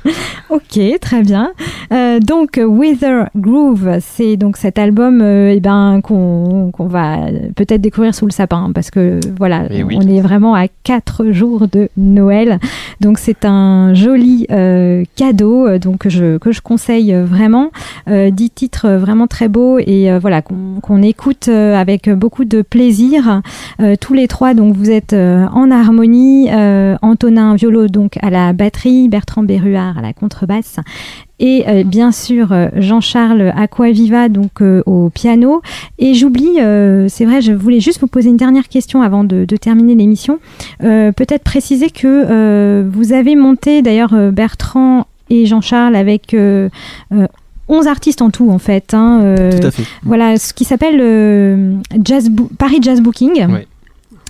ok, 0.50 0.80
très 1.00 1.22
bien. 1.22 1.52
Euh, 1.92 2.20
donc, 2.20 2.60
Wither 2.62 3.28
Groove, 3.36 3.98
c'est 4.00 4.36
donc 4.36 4.56
cet 4.56 4.78
album 4.78 5.20
euh, 5.22 5.52
eh 5.54 5.60
ben, 5.60 6.00
qu'on 6.02 6.70
qu'on 6.72 6.86
va 6.86 7.18
peut-être 7.56 7.80
découvrir 7.80 8.14
sous 8.14 8.26
le 8.26 8.32
sapin, 8.32 8.70
parce 8.74 8.90
que 8.90 9.20
voilà, 9.38 9.64
oui. 9.70 9.96
on 9.98 10.08
est 10.08 10.20
vraiment 10.20 10.54
à 10.54 10.66
quatre 10.82 11.30
jours 11.30 11.66
de 11.68 11.88
Noël. 11.96 12.58
Donc, 13.00 13.18
c'est 13.18 13.44
un 13.44 13.94
joli 13.94 14.46
euh, 14.50 15.04
cadeau 15.16 15.66
euh, 15.66 15.78
donc, 15.78 15.98
que, 15.98 16.10
je, 16.10 16.38
que 16.38 16.52
je 16.52 16.60
conseille 16.60 17.12
euh, 17.14 17.24
vraiment. 17.24 17.70
Euh, 18.08 18.30
dix 18.30 18.50
titres 18.50 18.86
euh, 18.86 18.98
vraiment 18.98 19.26
très 19.26 19.48
beaux 19.48 19.78
et 19.78 20.10
euh, 20.10 20.18
voilà, 20.18 20.42
qu'on 20.42 20.80
qu'on 20.82 21.02
écoute 21.02 21.48
euh, 21.48 21.74
avec 21.74 22.10
beaucoup 22.10 22.44
de 22.44 22.62
plaisir. 22.62 23.40
Euh, 23.80 23.94
tous 23.98 24.14
les 24.14 24.28
trois, 24.28 24.54
donc 24.54 24.76
vous 24.76 24.90
êtes 24.90 25.12
euh, 25.12 25.46
en 25.52 25.70
harmonie. 25.70 26.48
Euh, 26.52 26.96
Antonin 27.02 27.54
Violo 27.54 27.88
donc 27.88 28.18
à 28.22 28.30
la 28.30 28.52
batterie, 28.52 29.08
Bertrand 29.08 29.42
Berruard 29.42 29.93
à 29.98 30.02
la 30.02 30.12
contrebasse 30.12 30.76
et 31.40 31.64
euh, 31.68 31.84
bien 31.84 32.12
sûr 32.12 32.52
euh, 32.52 32.68
Jean-Charles 32.76 33.52
Aquaviva 33.56 34.28
donc 34.28 34.62
euh, 34.62 34.82
au 34.86 35.10
piano. 35.10 35.62
Et 35.98 36.14
j'oublie, 36.14 36.56
c'est 37.08 37.24
vrai, 37.24 37.40
je 37.40 37.52
voulais 37.52 37.80
juste 37.80 38.00
vous 38.00 38.06
poser 38.06 38.28
une 38.30 38.36
dernière 38.36 38.68
question 38.68 39.02
avant 39.02 39.24
de, 39.24 39.44
de 39.44 39.56
terminer 39.56 39.94
l'émission. 39.94 40.38
Peut-être 40.80 41.42
préciser 41.44 41.90
que 41.90 42.82
vous 42.88 43.12
avez 43.12 43.36
monté 43.36 43.82
d'ailleurs 43.82 44.14
Bertrand 44.32 45.06
et 45.30 45.46
Jean-Charles 45.46 45.96
avec 45.96 46.34
euh, 46.34 46.68
euh, 47.12 47.26
11 47.68 47.86
artistes 47.86 48.20
en 48.22 48.30
tout 48.30 48.50
en 48.50 48.58
fait. 48.58 48.92
hein, 48.92 49.34
Tout 49.58 49.66
à 49.66 49.70
fait. 49.70 49.84
voilà, 50.02 50.36
ce 50.36 50.52
qui 50.52 50.64
s'appelle 50.64 51.80
Jazz 52.04 52.30
Paris 52.58 52.78
Jazz 52.82 53.00
Booking. 53.00 53.46
Oui. 53.48 53.60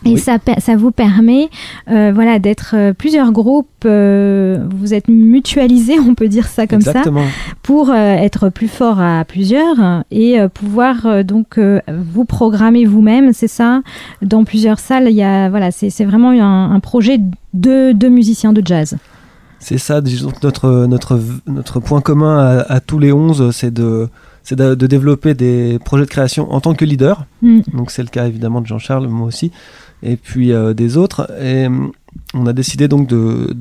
Et 0.06 0.10
Oui. 0.10 0.18
ça, 0.18 0.38
vous 0.76 0.90
permet 0.90 1.48
euh, 1.90 2.12
voilà, 2.14 2.38
d'être 2.38 2.74
euh, 2.74 2.92
plusieurs 2.92 3.32
groupes, 3.32 3.68
euh, 3.86 4.58
vous 4.76 4.92
êtes 4.92 5.08
mutualisés, 5.08 5.98
on 5.98 6.14
peut 6.14 6.28
dire 6.28 6.46
ça 6.46 6.66
comme 6.66 6.80
Exactement. 6.80 7.22
ça, 7.22 7.54
pour 7.62 7.90
euh, 7.90 7.94
être 7.94 8.48
plus 8.50 8.68
fort 8.68 9.00
à 9.00 9.24
plusieurs 9.24 10.04
et 10.10 10.36
pouvoir 10.52 11.24
donc 11.24 11.58
vous 11.58 12.24
programmer 12.24 12.84
vous-même, 12.84 13.32
c'est 13.32 13.48
ça, 13.48 13.82
dans 14.22 14.44
plusieurs 14.44 14.78
salles. 14.78 15.06
Il 15.08 15.16
y 15.16 15.22
a, 15.22 15.48
voilà, 15.48 15.70
c'est 15.70 15.90
c'est 15.90 16.04
vraiment 16.04 16.30
un, 16.30 16.70
un 16.74 16.80
projet 16.80 17.18
de, 17.54 17.92
de 17.92 18.08
musiciens 18.08 18.52
de 18.52 18.62
jazz. 18.64 18.96
C'est 19.58 19.78
ça, 19.78 20.00
disons 20.02 20.30
que 20.30 20.40
notre, 20.42 20.86
notre, 20.86 21.18
notre 21.46 21.80
point 21.80 22.02
commun 22.02 22.38
à, 22.38 22.60
à 22.74 22.80
tous 22.80 22.98
les 22.98 23.12
11, 23.12 23.50
c'est 23.50 23.72
de, 23.72 24.08
c'est 24.42 24.56
de, 24.56 24.74
de 24.74 24.86
développer 24.86 25.32
des 25.32 25.78
projets 25.82 26.04
de 26.04 26.10
création 26.10 26.52
en 26.52 26.60
tant 26.60 26.74
que 26.74 26.84
leader. 26.84 27.24
Mm. 27.40 27.60
Donc 27.72 27.90
c'est 27.90 28.02
le 28.02 28.08
cas 28.08 28.26
évidemment 28.26 28.60
de 28.60 28.66
Jean-Charles, 28.66 29.06
moi 29.08 29.26
aussi, 29.26 29.52
et 30.04 30.16
puis 30.16 30.52
euh, 30.52 30.74
des 30.74 30.96
autres. 30.96 31.30
Et 31.40 31.66
hum, 31.66 31.92
on 32.34 32.46
a 32.46 32.52
décidé 32.52 32.88
donc 32.88 33.08
de, 33.08 33.56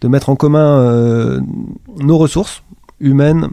de 0.00 0.08
mettre 0.08 0.28
en 0.30 0.36
commun 0.36 0.78
euh, 0.80 1.40
nos 1.98 2.18
ressources 2.18 2.62
humaines, 3.00 3.48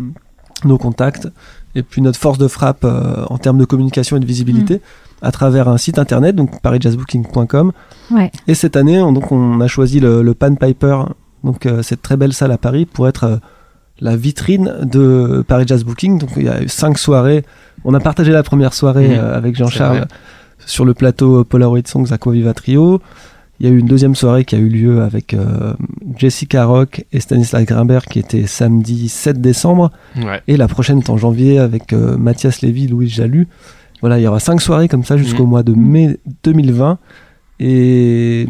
nos 0.65 0.77
contacts, 0.77 1.27
et 1.75 1.83
puis 1.83 2.01
notre 2.01 2.19
force 2.19 2.37
de 2.37 2.47
frappe 2.47 2.83
euh, 2.83 3.25
en 3.29 3.37
termes 3.37 3.57
de 3.57 3.65
communication 3.65 4.17
et 4.17 4.19
de 4.19 4.25
visibilité 4.25 4.81
à 5.21 5.31
travers 5.31 5.67
un 5.67 5.77
site 5.77 5.99
internet, 5.99 6.35
donc 6.35 6.61
parisjazzbooking.com. 6.61 7.71
Ouais. 8.11 8.31
Et 8.47 8.53
cette 8.53 8.75
année, 8.75 9.01
on, 9.01 9.11
donc, 9.11 9.31
on 9.31 9.61
a 9.61 9.67
choisi 9.67 9.99
le, 9.99 10.21
le 10.21 10.33
Pan 10.33 10.53
Piper, 10.55 11.03
donc 11.43 11.65
euh, 11.65 11.81
cette 11.81 12.01
très 12.01 12.17
belle 12.17 12.33
salle 12.33 12.51
à 12.51 12.57
Paris, 12.57 12.85
pour 12.85 13.07
être 13.07 13.23
euh, 13.23 13.37
la 13.99 14.15
vitrine 14.15 14.75
de 14.83 15.43
Paris 15.47 15.65
Jazz 15.67 15.83
Booking. 15.83 16.19
Donc 16.19 16.29
il 16.37 16.43
y 16.43 16.49
a 16.49 16.61
eu 16.61 16.69
cinq 16.69 16.97
soirées. 16.97 17.43
On 17.83 17.93
a 17.93 17.99
partagé 17.99 18.31
la 18.31 18.43
première 18.43 18.73
soirée 18.73 19.09
Mmh, 19.09 19.19
euh, 19.19 19.37
avec 19.37 19.55
c'est 19.55 19.63
Jean-Charles 19.63 19.97
vrai. 19.97 20.07
Sur 20.67 20.85
le 20.85 20.93
plateau 20.93 21.43
Polaroid 21.43 21.81
Songs 21.87 22.11
Aquaviva 22.11 22.53
Trio. 22.53 23.01
Il 23.59 23.65
y 23.65 23.69
a 23.69 23.73
eu 23.73 23.79
une 23.79 23.87
deuxième 23.87 24.13
soirée 24.13 24.45
qui 24.45 24.53
a 24.55 24.59
eu 24.59 24.69
lieu 24.69 25.01
avec 25.01 25.33
euh, 25.33 25.73
Jessica 26.15 26.65
Rock 26.65 27.03
et 27.11 27.19
Stanislas 27.19 27.63
Grimbert 27.65 28.05
qui 28.05 28.19
était 28.19 28.45
samedi 28.45 29.09
7 29.09 29.41
décembre. 29.41 29.89
Ouais. 30.15 30.41
Et 30.47 30.57
la 30.57 30.67
prochaine 30.67 30.99
est 30.99 31.09
en 31.09 31.17
janvier 31.17 31.57
avec 31.57 31.91
euh, 31.93 32.17
Mathias 32.17 32.61
Lévy, 32.61 32.85
Louis 32.87 33.07
Jalu. 33.09 33.47
Voilà, 34.01 34.19
il 34.19 34.23
y 34.23 34.27
aura 34.27 34.39
cinq 34.39 34.61
soirées 34.61 34.87
comme 34.87 35.03
ça 35.03 35.17
jusqu'au 35.17 35.43
Mhm. 35.45 35.49
mois 35.49 35.63
de 35.63 35.73
mai 35.73 36.19
2020. 36.43 36.99
Et 37.59 38.47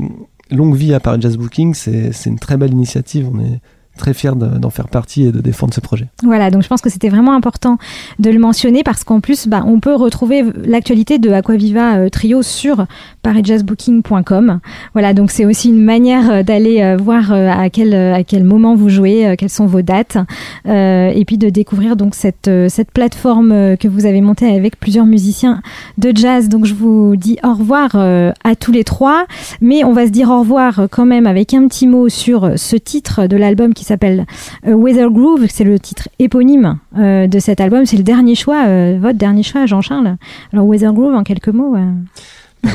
longue 0.51 0.75
vie 0.75 0.93
à 0.93 0.99
Paris 0.99 1.21
Jazz 1.21 1.37
Booking, 1.37 1.73
c'est 1.73 2.11
c'est 2.11 2.29
une 2.29 2.39
très 2.39 2.57
belle 2.57 2.73
initiative. 2.73 3.29
On 3.33 3.39
est 3.39 3.61
très 3.97 4.13
fiers 4.13 4.35
de- 4.35 4.57
d'en 4.57 4.69
faire 4.69 4.87
partie 4.87 5.25
et 5.25 5.31
de 5.31 5.41
défendre 5.41 5.73
ce 5.73 5.81
projet. 5.81 6.07
Voilà, 6.23 6.49
donc 6.51 6.63
je 6.63 6.67
pense 6.67 6.81
que 6.81 6.89
c'était 6.89 7.09
vraiment 7.09 7.33
important 7.33 7.77
de 8.19 8.29
le 8.29 8.39
mentionner 8.39 8.83
parce 8.83 9.03
qu'en 9.03 9.19
plus, 9.19 9.47
bah, 9.47 9.63
on 9.67 9.79
peut 9.79 9.95
retrouver 9.95 10.43
l'actualité 10.63 11.17
de 11.19 11.29
Aquaviva 11.31 11.97
euh, 11.97 12.09
Trio 12.09 12.41
sur 12.43 12.85
parisjazzbooking.com. 13.23 14.59
Voilà, 14.93 15.13
donc 15.13 15.31
c'est 15.31 15.45
aussi 15.45 15.69
une 15.69 15.83
manière 15.83 16.31
euh, 16.31 16.43
d'aller 16.43 16.81
euh, 16.81 16.97
voir 16.97 17.31
à 17.31 17.69
quel, 17.69 17.93
à 17.93 18.23
quel 18.23 18.43
moment 18.43 18.75
vous 18.75 18.89
jouez, 18.89 19.35
quelles 19.37 19.49
sont 19.49 19.65
vos 19.65 19.81
dates, 19.81 20.17
et 20.65 21.23
puis 21.25 21.37
de 21.37 21.49
découvrir 21.49 21.95
donc 21.95 22.15
cette, 22.15 22.49
cette 22.69 22.91
plateforme 22.91 23.77
que 23.77 23.87
vous 23.87 24.05
avez 24.05 24.21
montée 24.21 24.47
avec 24.47 24.79
plusieurs 24.79 25.05
musiciens 25.05 25.61
de 25.97 26.11
jazz. 26.15 26.49
Donc 26.49 26.65
je 26.65 26.73
vous 26.73 27.15
dis 27.15 27.37
au 27.43 27.53
revoir 27.53 27.95
à 27.95 28.55
tous 28.59 28.71
les 28.71 28.83
trois, 28.83 29.25
mais 29.61 29.83
on 29.83 29.93
va 29.93 30.05
se 30.05 30.11
dire 30.11 30.29
au 30.29 30.39
revoir 30.39 30.87
quand 30.91 31.05
même 31.05 31.27
avec 31.27 31.53
un 31.53 31.67
petit 31.67 31.87
mot 31.87 32.09
sur 32.09 32.51
ce 32.55 32.75
titre 32.75 33.27
de 33.27 33.37
l'album 33.37 33.73
qui 33.73 33.83
s'appelle 33.87 34.25
euh, 34.67 34.73
Weather 34.73 35.09
Groove, 35.09 35.45
c'est 35.49 35.63
le 35.63 35.79
titre 35.79 36.09
éponyme 36.19 36.77
euh, 36.97 37.27
de 37.27 37.39
cet 37.39 37.59
album. 37.61 37.85
C'est 37.85 37.97
le 37.97 38.03
dernier 38.03 38.35
choix, 38.35 38.65
euh, 38.67 38.97
votre 39.01 39.17
dernier 39.17 39.43
choix, 39.43 39.65
Jean-Charles. 39.65 40.17
Alors 40.53 40.65
Weather 40.67 40.93
Groove, 40.93 41.13
en 41.15 41.23
quelques 41.23 41.49
mots, 41.49 41.75
euh, 41.75 41.91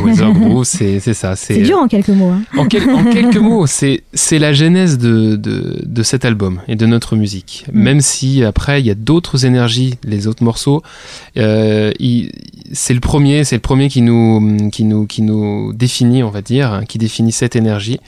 Weather 0.02 0.32
Groove, 0.38 0.64
c'est 0.64 1.00
ça. 1.00 1.34
c'est 1.36 1.60
dur 1.60 1.76
en 1.78 1.88
quelques 1.88 2.08
mots. 2.10 2.30
hein. 2.30 2.42
En, 2.56 2.66
quel- 2.66 2.88
en 2.88 3.04
quelques 3.04 3.36
mots, 3.50 3.66
c'est 3.66 4.02
c'est 4.14 4.38
la 4.38 4.52
genèse 4.52 4.96
de, 4.96 5.34
de, 5.36 5.82
de 5.84 6.02
cet 6.02 6.24
album 6.24 6.60
et 6.68 6.76
de 6.76 6.86
notre 6.86 7.16
musique. 7.16 7.66
Mm. 7.72 7.80
Même 7.82 8.00
si 8.00 8.44
après 8.44 8.80
il 8.80 8.86
y 8.86 8.90
a 8.90 8.94
d'autres 8.94 9.44
énergies, 9.44 9.94
les 10.04 10.28
autres 10.28 10.44
morceaux, 10.44 10.82
euh, 11.36 11.92
c'est 12.72 12.94
le 12.94 13.00
premier, 13.00 13.44
c'est 13.44 13.56
le 13.56 13.60
premier 13.60 13.88
qui 13.88 14.02
nous 14.02 14.68
qui 14.70 14.84
nous 14.84 15.06
qui 15.06 15.20
nous 15.20 15.72
définit, 15.74 16.22
on 16.22 16.30
va 16.30 16.42
dire, 16.42 16.82
qui 16.88 16.98
définit 16.98 17.32
cette 17.32 17.56
énergie. 17.56 17.98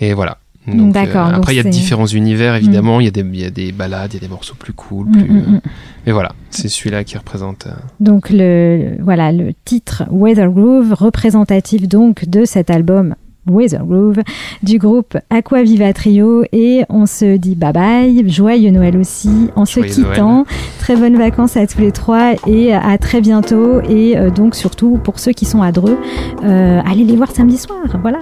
Et 0.00 0.14
voilà. 0.14 0.38
Donc, 0.76 0.92
D'accord, 0.92 1.26
euh, 1.26 1.30
donc 1.30 1.38
après, 1.38 1.54
il 1.54 1.56
y 1.56 1.60
a 1.60 1.62
différents 1.64 2.06
univers, 2.06 2.54
évidemment. 2.56 3.00
Il 3.00 3.04
y, 3.04 3.08
a 3.08 3.10
des- 3.10 3.20
il 3.20 3.40
y 3.40 3.44
a 3.44 3.50
des 3.50 3.72
balades, 3.72 4.12
il 4.12 4.20
y 4.20 4.24
a 4.24 4.26
des 4.26 4.28
morceaux 4.32 4.54
plus 4.58 4.72
cool. 4.72 5.10
Plus, 5.10 5.22
Mm, 5.22 5.34
mm, 5.36 5.52
mm. 5.54 5.60
Mais 6.06 6.12
voilà, 6.12 6.32
c'est 6.50 6.68
celui-là 6.68 7.04
qui 7.04 7.16
représente. 7.18 7.66
euh, 7.66 7.72
Donc 8.00 8.30
le 8.30 8.96
voilà 9.00 9.32
le 9.32 9.52
titre 9.64 10.04
Weather 10.10 10.50
Groove 10.50 10.92
représentatif 10.94 11.88
donc 11.88 12.24
de 12.28 12.44
cet 12.44 12.70
album 12.70 13.14
Weather 13.48 13.84
Groove 13.84 14.18
du 14.62 14.78
groupe 14.78 15.16
Aquaviva 15.30 15.92
Trio 15.92 16.44
et 16.52 16.84
on 16.88 17.06
se 17.06 17.36
dit 17.36 17.54
bye 17.54 17.72
bye, 17.72 18.28
joyeux 18.28 18.70
Noël 18.70 18.96
aussi 18.96 19.50
en 19.56 19.64
se 19.64 19.80
quittant. 19.80 20.44
Très 20.78 20.96
bonnes 20.96 21.16
vacances 21.16 21.56
à 21.56 21.66
tous 21.66 21.80
les 21.80 21.92
trois 21.92 22.34
et 22.46 22.74
à 22.74 22.96
très 22.98 23.20
bientôt 23.20 23.80
et 23.82 24.16
euh, 24.16 24.30
donc 24.30 24.54
surtout 24.54 24.98
pour 25.02 25.18
ceux 25.18 25.32
qui 25.32 25.44
sont 25.44 25.62
à 25.62 25.72
Dreux, 25.72 25.98
euh, 26.44 26.80
allez 26.84 27.04
les 27.04 27.16
voir 27.16 27.30
samedi 27.30 27.58
soir. 27.58 27.78
Voilà. 28.02 28.20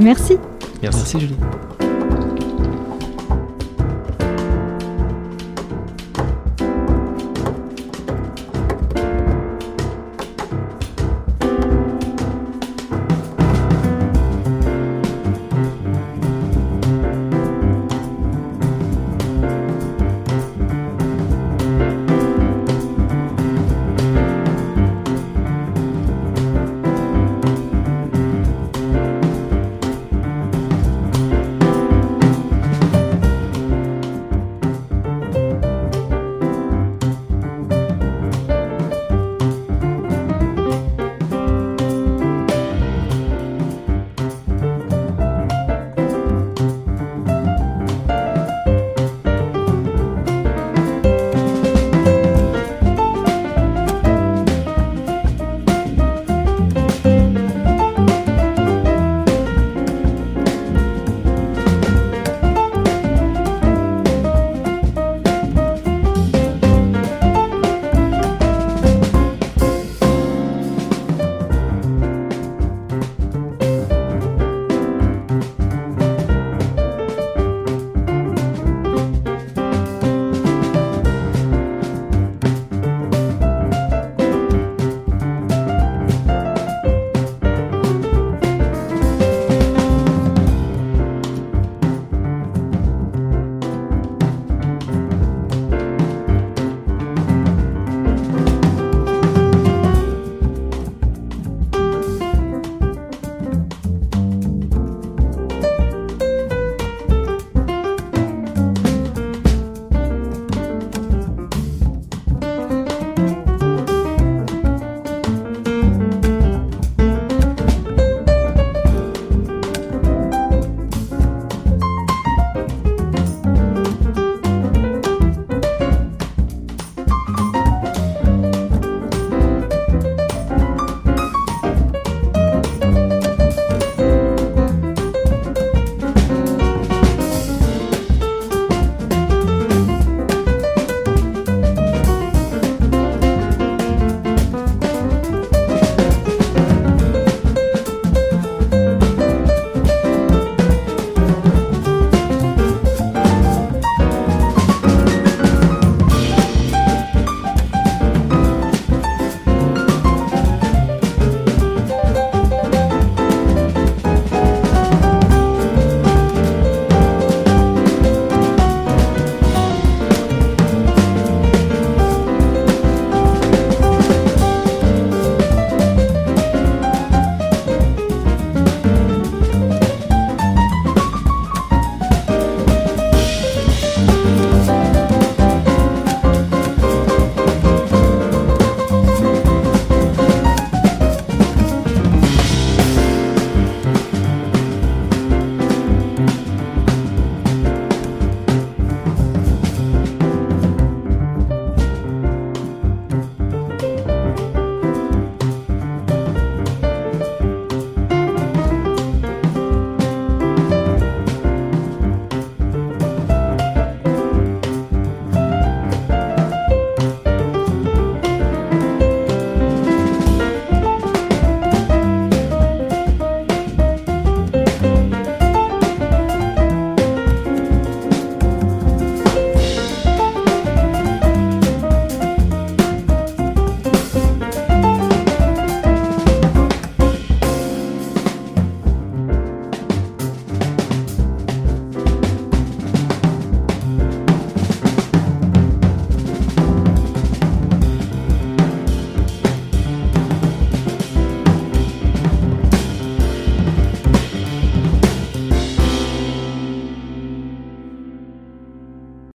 Merci. 0.00 0.36
Merci. 0.82 0.98
Merci 0.98 1.20
Julie. 1.20 1.36